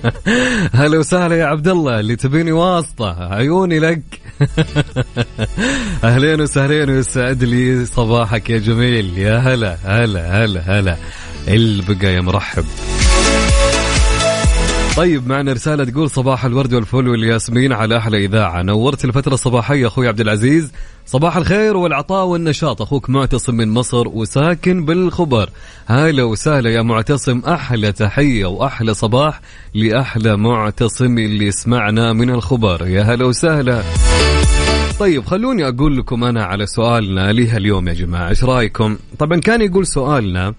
هلا 0.79 0.97
وسهلا 0.99 1.35
يا 1.35 1.45
عبد 1.45 1.67
الله 1.67 1.99
اللي 1.99 2.15
تبيني 2.15 2.51
واسطة 2.51 3.33
عيوني 3.33 3.79
لك. 3.79 4.01
أهلين 6.03 6.41
وسهلين 6.41 6.89
ويسعد 6.89 7.43
لي 7.43 7.85
صباحك 7.85 8.49
يا 8.49 8.57
جميل. 8.57 9.17
يا 9.17 9.37
هلا 9.37 9.77
هلا 9.83 10.43
هلا 10.45 10.79
هلا. 10.79 10.97
اللي 11.47 11.83
بقى 11.95 12.13
يا 12.13 12.21
مرحب. 12.21 12.65
طيب 14.97 15.27
معنا 15.27 15.53
رسالة 15.53 15.83
تقول 15.83 16.09
صباح 16.09 16.45
الورد 16.45 16.73
والفل 16.73 17.07
والياسمين 17.07 17.73
على 17.73 17.97
أحلى 17.97 18.25
إذاعة. 18.25 18.61
نورت 18.61 19.05
الفترة 19.05 19.33
الصباحية 19.33 19.87
أخوي 19.87 20.07
عبد 20.07 20.19
العزيز. 20.19 20.71
صباح 21.05 21.37
الخير 21.37 21.77
والعطاء 21.77 22.25
والنشاط. 22.25 22.81
أخوك 22.81 23.09
معتصم 23.09 23.55
من 23.55 23.69
مصر 23.69 24.07
وساكن 24.07 24.85
بالخبر. 24.85 25.49
هلا 25.85 26.23
وسهلا 26.23 26.69
يا 26.69 26.81
معتصم 26.81 27.39
أحلى 27.39 27.91
تحية 27.91 28.45
وأحلى 28.45 28.93
صباح 28.93 29.41
لأحلى 29.73 30.37
معتصم 30.37 31.17
اللي 31.17 31.47
يسمعنا 31.47 32.13
من 32.13 32.29
الخبر. 32.29 32.87
يا 32.87 33.01
هلا 33.01 33.25
وسهلا. 33.25 33.83
طيب 34.99 35.25
خلوني 35.25 35.67
أقول 35.67 35.97
لكم 35.97 36.23
أنا 36.23 36.43
على 36.43 36.65
سؤالنا 36.65 37.31
ليها 37.31 37.57
اليوم 37.57 37.87
يا 37.87 37.93
جماعة. 37.93 38.29
إيش 38.29 38.43
رأيكم؟ 38.43 38.97
طبعا 39.19 39.39
كان 39.39 39.61
يقول 39.61 39.87
سؤالنا 39.87 40.53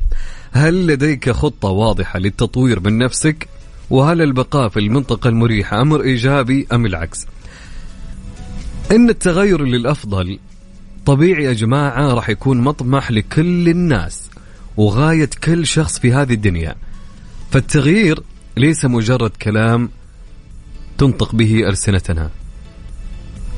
هل 0.53 0.87
لديك 0.87 1.31
خطة 1.31 1.69
واضحة 1.69 2.19
للتطوير 2.19 2.81
من 2.81 2.99
نفسك؟ 2.99 3.49
وهل 3.93 4.23
البقاء 4.23 4.69
في 4.69 4.81
المنطقة 4.81 5.29
المريحة 5.29 5.81
أمر 5.81 6.03
إيجابي 6.03 6.67
أم 6.73 6.87
العكس؟ 6.87 7.27
إن 8.93 9.11
التغير 9.11 9.65
للأفضل 9.65 10.39
طبيعي 11.07 11.45
يا 11.45 11.53
جماعة 11.53 12.15
راح 12.15 12.29
يكون 12.29 12.61
مطمح 12.61 13.11
لكل 13.11 13.69
الناس 13.69 14.31
وغاية 14.77 15.31
كل 15.45 15.67
شخص 15.67 15.99
في 15.99 16.13
هذه 16.13 16.33
الدنيا. 16.35 16.75
فالتغيير 17.51 18.23
ليس 18.57 18.85
مجرد 18.85 19.31
كلام 19.31 19.91
تنطق 20.99 21.35
به 21.35 21.69
ألسنتنا 21.69 22.31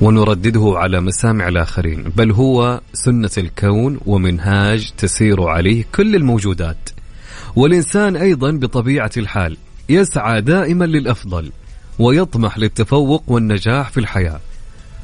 ونردده 0.00 0.72
على 0.76 1.00
مسامع 1.00 1.48
الآخرين 1.48 2.02
بل 2.02 2.32
هو 2.32 2.80
سنة 2.92 3.30
الكون 3.38 4.00
ومنهاج 4.06 4.90
تسير 4.98 5.42
عليه 5.42 5.84
كل 5.94 6.16
الموجودات. 6.16 6.90
والإنسان 7.56 8.16
أيضا 8.16 8.50
بطبيعة 8.50 9.10
الحال 9.16 9.56
يسعى 9.88 10.40
دائما 10.40 10.84
للأفضل 10.84 11.50
ويطمح 11.98 12.58
للتفوق 12.58 13.24
والنجاح 13.26 13.90
في 13.90 14.00
الحياة 14.00 14.40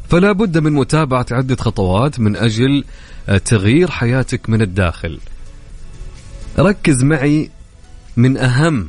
فلا 0.09 0.33
بد 0.33 0.59
من 0.59 0.73
متابعة 0.73 1.27
عدة 1.31 1.57
خطوات 1.57 2.21
من 2.21 2.37
أجل 2.37 2.85
تغيير 3.45 3.91
حياتك 3.91 4.51
من 4.51 4.63
الداخل 4.63 5.19
ركز 6.59 7.05
معي 7.05 7.51
من 8.17 8.37
أهم 8.37 8.87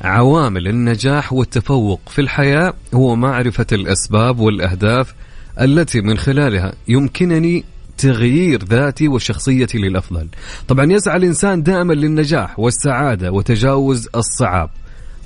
عوامل 0.00 0.68
النجاح 0.68 1.32
والتفوق 1.32 2.00
في 2.08 2.20
الحياة 2.20 2.74
هو 2.94 3.16
معرفة 3.16 3.66
الأسباب 3.72 4.38
والأهداف 4.38 5.14
التي 5.60 6.00
من 6.00 6.18
خلالها 6.18 6.72
يمكنني 6.88 7.64
تغيير 7.98 8.64
ذاتي 8.64 9.08
وشخصيتي 9.08 9.78
للأفضل. 9.78 10.28
طبعا 10.68 10.92
يسعى 10.92 11.16
الإنسان 11.16 11.62
دائما 11.62 11.92
للنجاح 11.92 12.58
والسعادة 12.58 13.32
وتجاوز 13.32 14.08
الصعاب. 14.14 14.70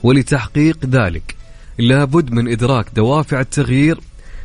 ولتحقيق 0.03 0.79
ذلك. 0.87 1.35
لابد 1.79 2.33
من 2.33 2.49
إدراك 2.53 2.87
دوافع 2.97 3.41
التغيير 3.41 4.01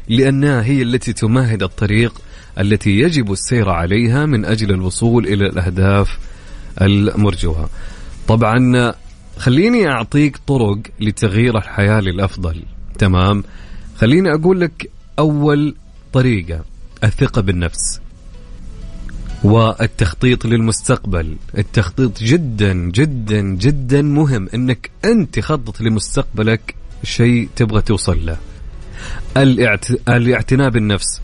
لأنها 0.09 0.63
هي 0.63 0.81
التي 0.81 1.13
تمهد 1.13 1.63
الطريق 1.63 2.21
التي 2.59 2.89
يجب 2.89 3.31
السير 3.31 3.69
عليها 3.69 4.25
من 4.25 4.45
أجل 4.45 4.71
الوصول 4.71 5.27
إلى 5.27 5.45
الأهداف 5.45 6.17
المرجوة. 6.81 7.69
طبعا 8.27 8.93
خليني 9.37 9.87
أعطيك 9.87 10.37
طرق 10.47 10.79
لتغيير 10.99 11.57
الحياة 11.57 11.99
للأفضل. 11.99 12.63
تمام؟ 12.97 13.43
خليني 13.97 14.33
أقول 14.33 14.61
لك 14.61 14.89
أول 15.19 15.75
طريقة 16.13 16.63
الثقة 17.03 17.41
بالنفس. 17.41 17.99
والتخطيط 19.45 20.45
للمستقبل. 20.45 21.35
التخطيط 21.57 22.23
جدا 22.23 22.73
جدا 22.73 23.41
جدا 23.41 24.01
مهم. 24.01 24.49
إنك 24.53 24.89
أنت 25.05 25.39
تخطط 25.39 25.81
لمستقبلك 25.81 26.75
شيء 27.03 27.49
تبغى 27.55 27.81
توصل 27.81 28.25
له. 28.25 28.37
الاعت... 29.37 29.91
الاعتناء 30.09 30.69
بالنفس. 30.69 31.21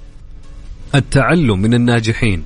التعلم 0.95 1.61
من 1.61 1.73
الناجحين. 1.73 2.43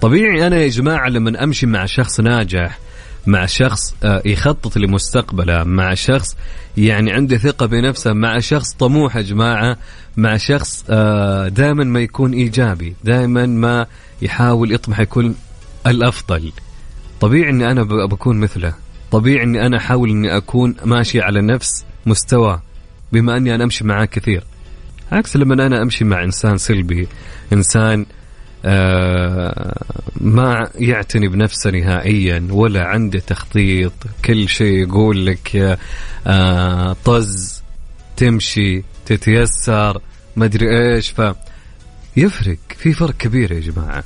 طبيعي 0.00 0.46
أنا 0.46 0.56
يا 0.56 0.68
جماعة 0.68 1.08
لما 1.08 1.44
أمشي 1.44 1.66
مع 1.66 1.86
شخص 1.86 2.20
ناجح 2.20 2.78
مع 3.26 3.46
شخص 3.46 3.94
آه، 4.04 4.22
يخطط 4.24 4.76
لمستقبله 4.76 5.64
مع 5.64 5.94
شخص 5.94 6.36
يعني 6.76 7.12
عنده 7.12 7.38
ثقة 7.38 7.66
بنفسه 7.66 8.12
مع 8.12 8.38
شخص 8.38 8.74
طموح 8.74 9.16
يا 9.16 9.22
جماعة 9.22 9.76
مع 10.16 10.36
شخص 10.36 10.84
آه، 10.90 11.48
دائما 11.48 11.84
ما 11.84 12.00
يكون 12.00 12.32
إيجابي 12.32 12.94
دائما 13.04 13.46
ما 13.46 13.86
يحاول 14.22 14.72
يطمح 14.72 15.00
يكون 15.00 15.34
الأفضل. 15.86 16.52
طبيعي 17.20 17.50
إني 17.50 17.70
أنا 17.70 17.82
بكون 17.82 18.40
مثله. 18.40 18.74
طبيعي 19.10 19.44
إني 19.44 19.66
أنا 19.66 19.76
أحاول 19.76 20.10
إني 20.10 20.36
أكون 20.36 20.76
ماشي 20.84 21.20
على 21.20 21.40
نفس 21.40 21.84
مستوى 22.06 22.60
بما 23.12 23.36
إني 23.36 23.54
أنا 23.54 23.64
أمشي 23.64 23.84
معاه 23.84 24.04
كثير. 24.04 24.44
عكس 25.12 25.36
لما 25.36 25.66
أنا 25.66 25.82
أمشي 25.82 26.04
مع 26.04 26.24
إنسان 26.24 26.58
سلبي 26.58 27.08
إنسان 27.52 28.06
آه 28.64 29.82
ما 30.20 30.70
يعتني 30.74 31.28
بنفسه 31.28 31.70
نهائيا 31.70 32.48
ولا 32.50 32.84
عنده 32.84 33.18
تخطيط 33.18 33.92
كل 34.24 34.48
شيء 34.48 34.88
يقول 34.88 35.26
لك 35.26 35.78
آه 36.26 36.96
طز 37.04 37.62
تمشي 38.16 38.82
تتيسر 39.06 40.00
مدري 40.36 40.94
إيش 40.94 41.10
ف 41.10 41.20
يفرق. 42.16 42.58
في 42.78 42.92
فرق 42.92 43.16
كبير 43.16 43.52
يا 43.52 43.60
جماعة. 43.60 44.04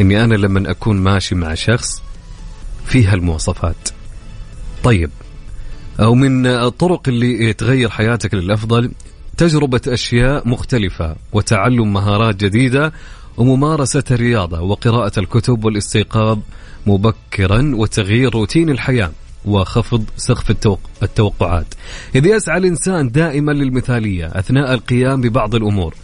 إني 0.00 0.24
أنا 0.24 0.34
لما 0.34 0.70
أكون 0.70 0.96
ماشي 0.96 1.34
مع 1.34 1.54
شخص 1.54 2.02
فيها 2.86 3.14
المواصفات. 3.14 3.88
طيب 4.84 5.10
أو 6.00 6.14
من 6.14 6.46
الطرق 6.46 7.08
اللي 7.08 7.52
تغير 7.52 7.90
حياتك 7.90 8.34
للأفضل 8.34 8.90
تجربة 9.36 9.80
أشياء 9.88 10.48
مختلفة 10.48 11.16
وتعلم 11.32 11.92
مهارات 11.92 12.36
جديدة 12.36 12.92
وممارسة 13.36 14.04
الرياضة 14.10 14.60
وقراءة 14.60 15.20
الكتب 15.20 15.64
والاستيقاظ 15.64 16.38
مبكرا 16.86 17.72
وتغيير 17.74 18.34
روتين 18.34 18.70
الحياة 18.70 19.12
وخفض 19.44 20.04
سقف 20.16 20.50
التوقعات. 21.02 21.74
إذ 22.14 22.26
يسعى 22.26 22.58
الإنسان 22.58 23.10
دائما 23.10 23.52
للمثالية 23.52 24.26
أثناء 24.26 24.74
القيام 24.74 25.20
ببعض 25.20 25.54
الأمور 25.54 25.94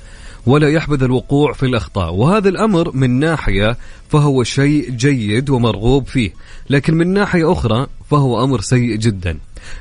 ولا 0.47 0.69
يحبذ 0.69 1.03
الوقوع 1.03 1.53
في 1.53 1.67
الأخطاء. 1.67 2.15
وهذا 2.15 2.49
الأمر 2.49 2.97
من 2.97 3.11
ناحية 3.11 3.77
فهو 4.09 4.43
شيء 4.43 4.91
جيد 4.91 5.51
ومرغوب 5.51 6.07
فيه 6.07 6.31
لكن 6.71 6.95
من 6.95 7.13
ناحية 7.13 7.53
أخرى 7.53 7.87
فهو 8.11 8.45
أمر 8.45 8.61
سيء 8.61 8.97
جدا. 8.97 9.39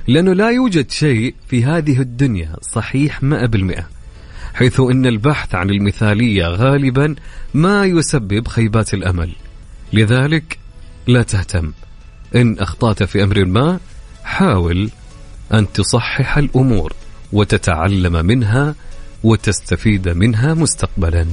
لأنه 0.07 0.33
لا 0.33 0.49
يوجد 0.49 0.91
شيء 0.91 1.35
في 1.47 1.65
هذه 1.65 1.99
الدنيا 1.99 2.55
صحيح 2.61 3.23
مئة 3.23 3.45
بالمئة 3.45 3.87
حيث 4.53 4.79
أن 4.79 5.05
البحث 5.05 5.55
عن 5.55 5.69
المثالية 5.69 6.47
غالبا 6.47 7.15
ما 7.53 7.85
يسبب 7.85 8.47
خيبات 8.47 8.93
الأمل. 8.93 9.31
لذلك 9.93 10.57
لا 11.07 11.23
تهتم. 11.23 11.71
إن 12.35 12.59
أخطأت 12.59 13.03
في 13.03 13.23
أمر 13.23 13.45
ما 13.45 13.79
حاول 14.23 14.89
أن 15.53 15.71
تصحح 15.73 16.37
الأمور 16.37 16.93
وتتعلم 17.33 18.25
منها 18.25 18.75
وتستفيد 19.23 20.09
منها 20.09 20.53
مستقبلا. 20.53 21.27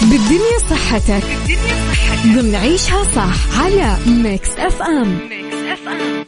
بالدنيا 0.00 0.58
صحتك. 0.70 1.24
بالدنيا 1.46 1.80
صحتك 1.90 2.24
ضمن 2.26 2.54
عيشها 2.54 3.04
صح 3.04 3.60
على 3.60 3.96
Mix 4.06 4.50
FM 4.50 5.18
Mix 5.28 5.56
FM 5.72 6.24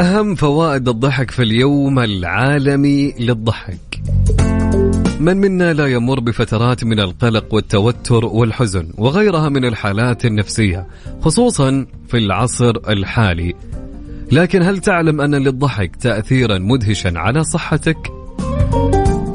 أهم 0.00 0.34
فوائد 0.34 0.88
الضحك 0.88 1.30
في 1.30 1.42
اليوم 1.42 1.98
العالمي 1.98 3.14
للضحك. 3.18 4.02
من 5.20 5.36
منا 5.36 5.72
لا 5.72 5.86
يمر 5.86 6.20
بفترات 6.20 6.84
من 6.84 7.00
القلق 7.00 7.54
والتوتر 7.54 8.24
والحزن 8.24 8.88
وغيرها 8.98 9.48
من 9.48 9.64
الحالات 9.64 10.24
النفسية 10.24 10.86
خصوصا 11.20 11.86
في 12.08 12.18
العصر 12.18 12.72
الحالي 12.88 13.54
لكن 14.32 14.62
هل 14.62 14.78
تعلم 14.78 15.20
أن 15.20 15.34
للضحك 15.34 15.96
تأثيرا 15.96 16.58
مدهشا 16.58 17.12
على 17.16 17.44
صحتك؟ 17.44 18.12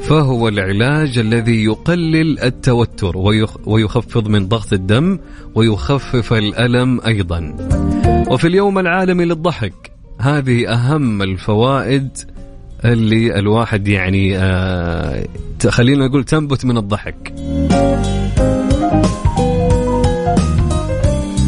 فهو 0.02 0.48
العلاج 0.48 1.20
الذي 1.20 1.64
يقلل 1.64 2.40
التوتر 2.40 3.18
ويخفض 3.66 4.28
من 4.28 4.48
ضغط 4.48 4.74
الدم 4.74 5.20
ويخفف 5.56 6.34
الألم 6.34 7.02
أيضا 7.02 7.56
وفي 8.30 8.48
اليوم 8.48 8.80
العالمي 8.80 9.26
للضحك 9.26 9.92
هذه 10.20 10.74
أهم 10.74 11.22
الفوائد 11.22 12.18
اللي 12.86 13.40
الواحد 13.40 13.88
يعني 13.88 14.38
آه 14.38 15.26
خلينا 15.68 16.08
نقول 16.08 16.24
تنبت 16.24 16.66
من 16.66 16.78
الضحك. 16.78 17.34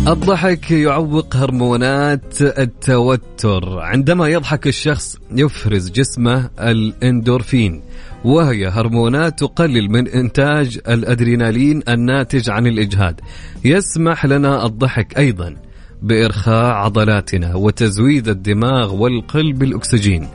الضحك 0.07 0.71
يعوق 0.71 1.36
هرمونات 1.36 2.41
التوتر. 2.41 3.79
عندما 3.79 4.27
يضحك 4.27 4.67
الشخص 4.67 5.17
يفرز 5.31 5.91
جسمه 5.91 6.49
الإندورفين 6.59 7.81
وهي 8.23 8.67
هرمونات 8.67 9.39
تقلل 9.39 9.91
من 9.91 10.07
إنتاج 10.07 10.79
الأدرينالين 10.88 11.81
الناتج 11.89 12.49
عن 12.49 12.67
الإجهاد. 12.67 13.21
يسمح 13.65 14.25
لنا 14.25 14.65
الضحك 14.65 15.17
أيضا 15.17 15.55
بإرخاء 16.01 16.65
عضلاتنا 16.65 17.55
وتزويد 17.55 18.27
الدماغ 18.27 18.95
والقلب 18.95 19.59
بالاكسجين 19.59 20.27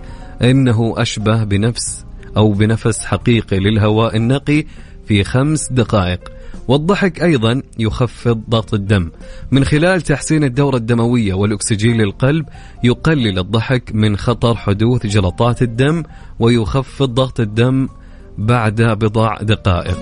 إنه 0.43 0.95
أشبه 0.97 1.45
بنفس 1.45 2.05
أو 2.37 2.53
بنفس 2.53 3.05
حقيقي 3.05 3.59
للهواء 3.59 4.17
النقي 4.17 4.65
في 5.07 5.25
خمس 5.25 5.73
دقائق. 5.73 6.21
والضحك 6.69 7.23
أيضا 7.23 7.63
يخفض 7.79 8.41
ضغط 8.51 8.75
الدم. 8.75 9.11
من 9.51 9.65
خلال 9.65 10.03
تحسين 10.03 10.45
الدورة 10.45 10.77
الدموية 10.77 11.35
والأكسجين 11.35 11.97
للقلب 11.97 12.47
يقلل 12.85 13.39
الضحك 13.39 13.95
من 13.95 14.17
خطر 14.17 14.55
حدوث 14.57 15.07
جلطات 15.07 15.63
الدم 15.63 16.03
ويخفض 16.39 17.15
ضغط 17.15 17.41
الدم 17.41 17.89
بعد 18.39 18.83
بضع 18.83 19.37
دقائق. 19.43 19.99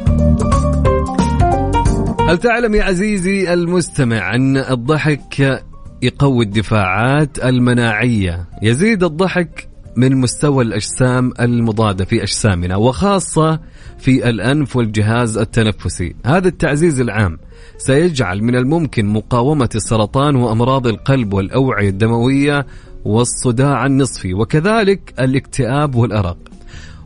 هل 2.28 2.38
تعلم 2.38 2.74
يا 2.74 2.82
عزيزي 2.82 3.52
المستمع 3.52 4.34
أن 4.34 4.56
الضحك 4.56 5.64
يقوي 6.02 6.44
الدفاعات 6.44 7.44
المناعية؟ 7.44 8.48
يزيد 8.62 9.04
الضحك 9.04 9.68
من 9.96 10.16
مستوى 10.16 10.64
الأجسام 10.64 11.32
المضادة 11.40 12.04
في 12.04 12.22
أجسامنا 12.22 12.76
وخاصة 12.76 13.60
في 13.98 14.30
الأنف 14.30 14.76
والجهاز 14.76 15.38
التنفسي. 15.38 16.14
هذا 16.26 16.48
التعزيز 16.48 17.00
العام 17.00 17.38
سيجعل 17.78 18.42
من 18.42 18.56
الممكن 18.56 19.06
مقاومة 19.06 19.68
السرطان 19.74 20.36
وأمراض 20.36 20.86
القلب 20.86 21.32
والأوعية 21.32 21.88
الدموية 21.88 22.66
والصداع 23.04 23.86
النصفي 23.86 24.34
وكذلك 24.34 25.14
الاكتئاب 25.20 25.94
والأرق. 25.94 26.38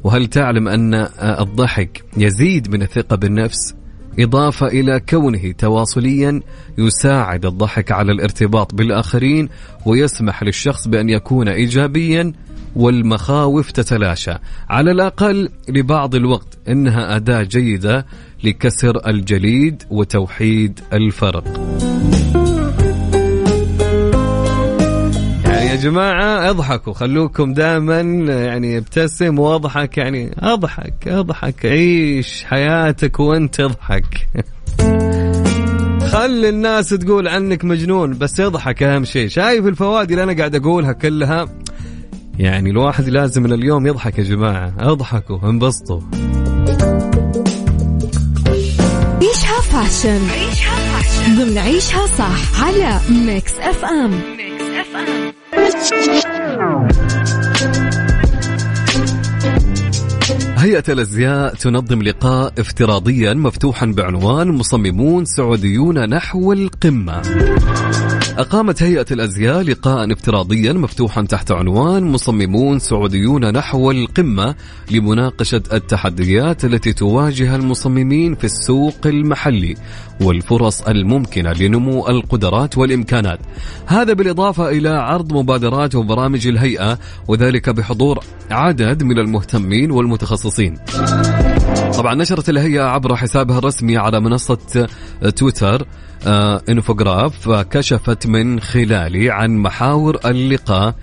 وهل 0.05 0.27
تعلم 0.27 0.69
أن 0.69 0.95
الضحك 1.21 2.05
يزيد 2.17 2.71
من 2.71 2.83
الثقة 2.83 3.17
بالنفس؟ 3.17 3.75
إضافة 4.19 4.67
إلى 4.67 5.01
كونه 5.09 5.53
تواصليا 5.53 6.41
يساعد 6.79 7.47
الضحك 7.47 7.93
على 7.93 8.13
الارتباط 8.13 8.75
بالآخرين 8.75 9.49
ويسمح 9.87 10.43
للشخص 10.43 10.89
بأن 10.89 11.09
يكون 11.09 11.49
إيجابيا 11.49 12.33
والمخاوف 12.77 13.71
تتلاشى. 13.71 14.35
على 14.71 14.91
الأقل 14.91 15.49
لبعض 15.69 16.15
الوقت 16.15 16.59
إنها 16.69 17.17
أداة 17.17 17.43
جيدة 17.43 18.07
لكسر 18.45 19.09
الجليد 19.09 19.83
وتوحيد 19.91 20.81
الفرق. 20.93 21.45
يعني 25.45 25.67
يا 25.67 25.77
جماعة 25.77 26.51
اضحكوا 26.51 26.93
خلوكم 26.93 27.55
دائما 27.55 28.01
يعني 28.35 28.79
ابتسم 28.79 29.39
واضحك 29.39 29.99
يعني 29.99 30.35
اضحك 30.39 31.09
اضحك 31.09 31.67
عيش 31.67 32.45
حياتك 32.45 33.21
وانت 33.21 33.61
اضحك. 33.61 34.29
خلي 36.11 36.49
الناس 36.49 36.89
تقول 36.89 37.29
عنك 37.29 37.65
مجنون 37.65 38.19
بس 38.19 38.41
اضحك 38.41 38.83
أهم 38.83 39.05
شيء. 39.05 39.29
شايف 39.29 39.67
الفوائد 39.67 40.11
اللي 40.11 40.23
أنا 40.23 40.33
قاعد 40.33 40.55
أقولها 40.55 40.93
كلها؟ 40.93 41.45
يعني 42.41 42.71
الواحد 42.71 43.09
لازم 43.09 43.43
من 43.43 43.53
اليوم 43.53 43.87
يضحك 43.87 44.19
يا 44.19 44.25
جماعة. 44.25 44.73
اضحكوا 44.79 45.39
انبسطوا. 45.51 46.01
عيشها 49.23 49.61
فاشن. 49.61 50.21
عيشها 50.31 50.77
فاشن 50.77 51.37
ضمن 51.37 51.59
عيشها 51.59 52.07
صح 52.07 52.65
على 52.65 53.01
Mix 53.27 53.53
FM 53.59 54.11
Mix 54.11 54.63
FM 54.63 56.89
هيئة 60.59 60.85
الأزياء 60.89 61.55
تنظم 61.55 62.03
لقاء 62.03 62.53
افتراضيا 62.59 63.35
مفتوحا 63.35 63.87
بعنوان 63.87 64.49
مصممون 64.49 65.25
سعوديون 65.25 66.09
نحو 66.09 66.53
القمة. 66.53 67.23
أقامت 68.41 68.83
هيئة 68.83 69.07
الأزياء 69.11 69.61
لقاء 69.61 70.13
افتراضيا 70.13 70.73
مفتوحا 70.73 71.23
تحت 71.23 71.51
عنوان 71.51 72.03
مصممون 72.03 72.79
سعوديون 72.79 73.53
نحو 73.53 73.91
القمة 73.91 74.55
لمناقشة 74.91 75.63
التحديات 75.73 76.65
التي 76.65 76.93
تواجه 76.93 77.57
المصممين 77.57 78.35
في 78.35 78.45
السوق 78.45 79.07
المحلي 79.07 79.75
والفرص 80.21 80.83
الممكنة 80.83 81.53
لنمو 81.53 82.09
القدرات 82.09 82.79
والإمكانات. 82.79 83.39
هذا 83.87 84.13
بالإضافة 84.13 84.69
إلى 84.69 84.89
عرض 84.89 85.33
مبادرات 85.33 85.95
وبرامج 85.95 86.47
الهيئة 86.47 86.99
وذلك 87.29 87.71
بحضور 87.71 88.19
عدد 88.51 89.03
من 89.03 89.19
المهتمين 89.19 89.91
والمتخصصين. 89.91 90.79
طبعا 91.95 92.15
نشرت 92.15 92.49
الهيئة 92.49 92.83
عبر 92.83 93.17
حسابها 93.17 93.59
الرسمي 93.59 93.97
على 93.97 94.21
منصة 94.21 94.89
تويتر 95.37 95.87
إنفوغراف 96.69 97.51
كشفت 97.51 98.27
من 98.27 98.61
خلاله 98.61 99.33
عن 99.33 99.57
محاور 99.57 100.19
اللقاء 100.25 100.95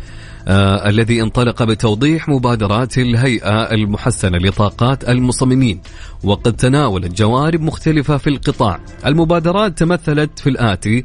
آه 0.47 0.89
الذي 0.89 1.21
انطلق 1.21 1.63
بتوضيح 1.63 2.29
مبادرات 2.29 2.97
الهيئة 2.97 3.61
المحسنة 3.71 4.37
لطاقات 4.37 5.09
المصممين 5.09 5.81
وقد 6.23 6.53
تناولت 6.53 7.17
جوانب 7.17 7.61
مختلفة 7.61 8.17
في 8.17 8.29
القطاع. 8.29 8.79
المبادرات 9.05 9.77
تمثلت 9.77 10.39
في 10.39 10.49
الآتي 10.49 10.99
آه، 10.99 11.03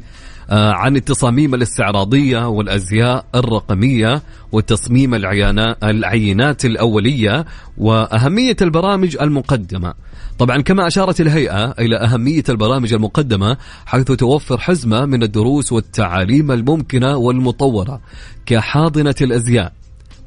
عن 0.49 0.95
التصاميم 0.95 1.55
الاستعراضية 1.55 2.47
والأزياء 2.47 3.25
الرقمية 3.35 4.21
وتصميم 4.51 5.13
العينات 5.83 6.65
الأولية 6.65 7.45
وأهمية 7.77 8.55
البرامج 8.61 9.17
المقدمة. 9.21 9.93
طبعا 10.39 10.61
كما 10.61 10.87
أشارت 10.87 11.21
الهيئة 11.21 11.71
إلى 11.71 11.97
أهمية 11.97 12.43
البرامج 12.49 12.93
المقدمة 12.93 13.57
حيث 13.85 14.11
توفر 14.11 14.57
حزمة 14.57 15.05
من 15.05 15.23
الدروس 15.23 15.71
والتعاليم 15.71 16.51
الممكنة 16.51 17.17
والمطورة 17.17 18.01
كحاضنة 18.45 19.15
الأزياء 19.21 19.73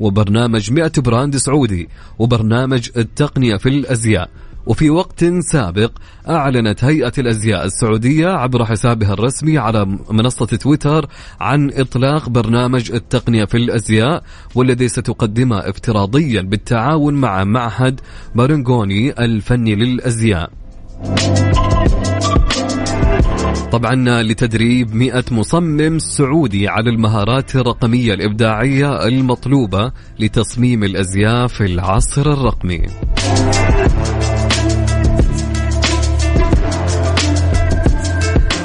وبرنامج 0.00 0.72
100 0.72 0.92
brand 0.98 1.36
سعودي 1.36 1.88
وبرنامج 2.18 2.90
التقنية 2.96 3.56
في 3.56 3.68
الأزياء 3.68 4.30
وفي 4.66 4.90
وقت 4.90 5.24
سابق 5.40 5.90
أعلنت 6.28 6.84
هيئة 6.84 7.12
الأزياء 7.18 7.64
السعودية 7.64 8.28
عبر 8.28 8.64
حسابها 8.64 9.12
الرسمي 9.12 9.58
على 9.58 9.98
منصة 10.10 10.46
تويتر 10.46 11.06
عن 11.40 11.70
إطلاق 11.74 12.28
برنامج 12.28 12.92
التقنية 12.92 13.44
في 13.44 13.56
الأزياء 13.56 14.22
والذي 14.54 14.88
ستقدمه 14.88 15.58
افتراضيا 15.58 16.42
بالتعاون 16.42 17.14
مع 17.14 17.44
معهد 17.44 18.00
مارنغوني 18.34 19.24
الفني 19.24 19.74
للأزياء. 19.74 20.50
طبعا 23.72 24.22
لتدريب 24.22 24.94
100 24.94 25.24
مصمم 25.30 25.98
سعودي 25.98 26.68
على 26.68 26.90
المهارات 26.90 27.56
الرقمية 27.56 28.14
الإبداعية 28.14 29.06
المطلوبة 29.06 29.92
لتصميم 30.18 30.84
الأزياء 30.84 31.46
في 31.46 31.64
العصر 31.64 32.32
الرقمي. 32.32 32.82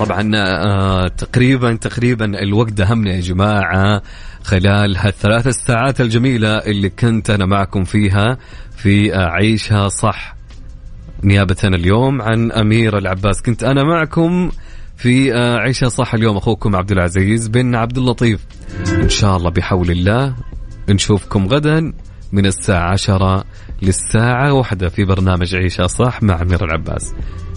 طبعا 0.06 0.32
آه 0.36 1.08
تقريبا 1.08 1.76
تقريبا 1.76 2.26
الوقت 2.26 2.74
دهمنا 2.74 3.12
يا 3.12 3.20
جماعة 3.22 4.02
خلال 4.44 4.98
هالثلاث 4.98 5.48
الساعات 5.48 6.02
الجميلة 6.02 6.58
اللي 6.58 6.90
كنت 6.90 7.30
أنا 7.30 7.46
معكم 7.46 7.84
فيها 7.84 8.38
في 8.78 9.16
عيشها 9.16 9.88
صح. 9.90 10.36
نيابة 11.24 11.58
اليوم 11.64 12.22
عن 12.22 12.52
أمير 12.52 12.98
العباس 12.98 13.42
كنت 13.42 13.64
أنا 13.64 13.84
معكم 13.84 14.52
في 14.98 15.34
عيشها 15.34 15.90
صح 15.90 16.14
اليوم 16.14 16.38
أخوكم 16.38 16.76
عبد 16.76 16.92
العزيز 16.92 17.48
بن 17.48 17.76
عبد 17.76 17.98
اللطيف. 17.98 18.46
إن 18.88 19.10
شاء 19.10 19.38
الله 19.38 19.50
بحول 19.50 19.92
الله 19.92 20.36
نشوفكم 20.90 21.48
غدا 21.48 21.94
من 22.32 22.46
الساعة 22.46 22.92
عشرة 22.92 23.44
للساعة 23.82 24.54
واحدة 24.54 24.90
في 24.90 25.04
برنامج 25.04 25.56
عيشة 25.56 25.88
صح 25.88 26.24
مع 26.24 26.42
أمير 26.42 26.66
العباس. 26.66 27.14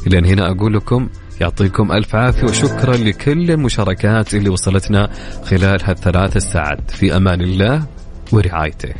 لأن 0.07 0.24
هنا 0.26 0.51
أقول 0.51 0.74
لكم 0.74 1.09
يعطيكم 1.41 1.93
ألف 1.93 2.14
عافية 2.14 2.45
وشكرا 2.45 2.97
لكل 2.97 3.51
المشاركات 3.51 4.35
اللي 4.35 4.49
وصلتنا 4.49 5.11
خلال 5.45 5.85
هالثلاث 5.85 6.37
الساعات. 6.37 6.91
في 6.91 7.16
أمان 7.16 7.41
الله 7.41 7.87
ورعايته. 8.32 8.95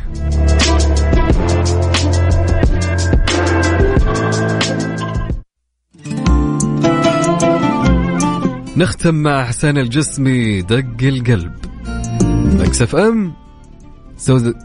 نختم 8.77 9.15
مع 9.15 9.45
حسين 9.45 9.77
الجسمي 9.77 10.61
دق 10.61 11.03
القلب. 11.03 11.53
Mix 12.61 12.95
FM 12.95 13.33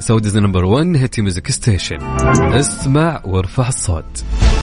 Saudi's 0.00 0.38
number 0.38 0.64
1 0.64 0.96
hit 0.96 1.22
music 1.22 1.50
station. 1.50 1.98
اسمع 2.54 3.22
وارفع 3.24 3.68
الصوت. 3.68 4.24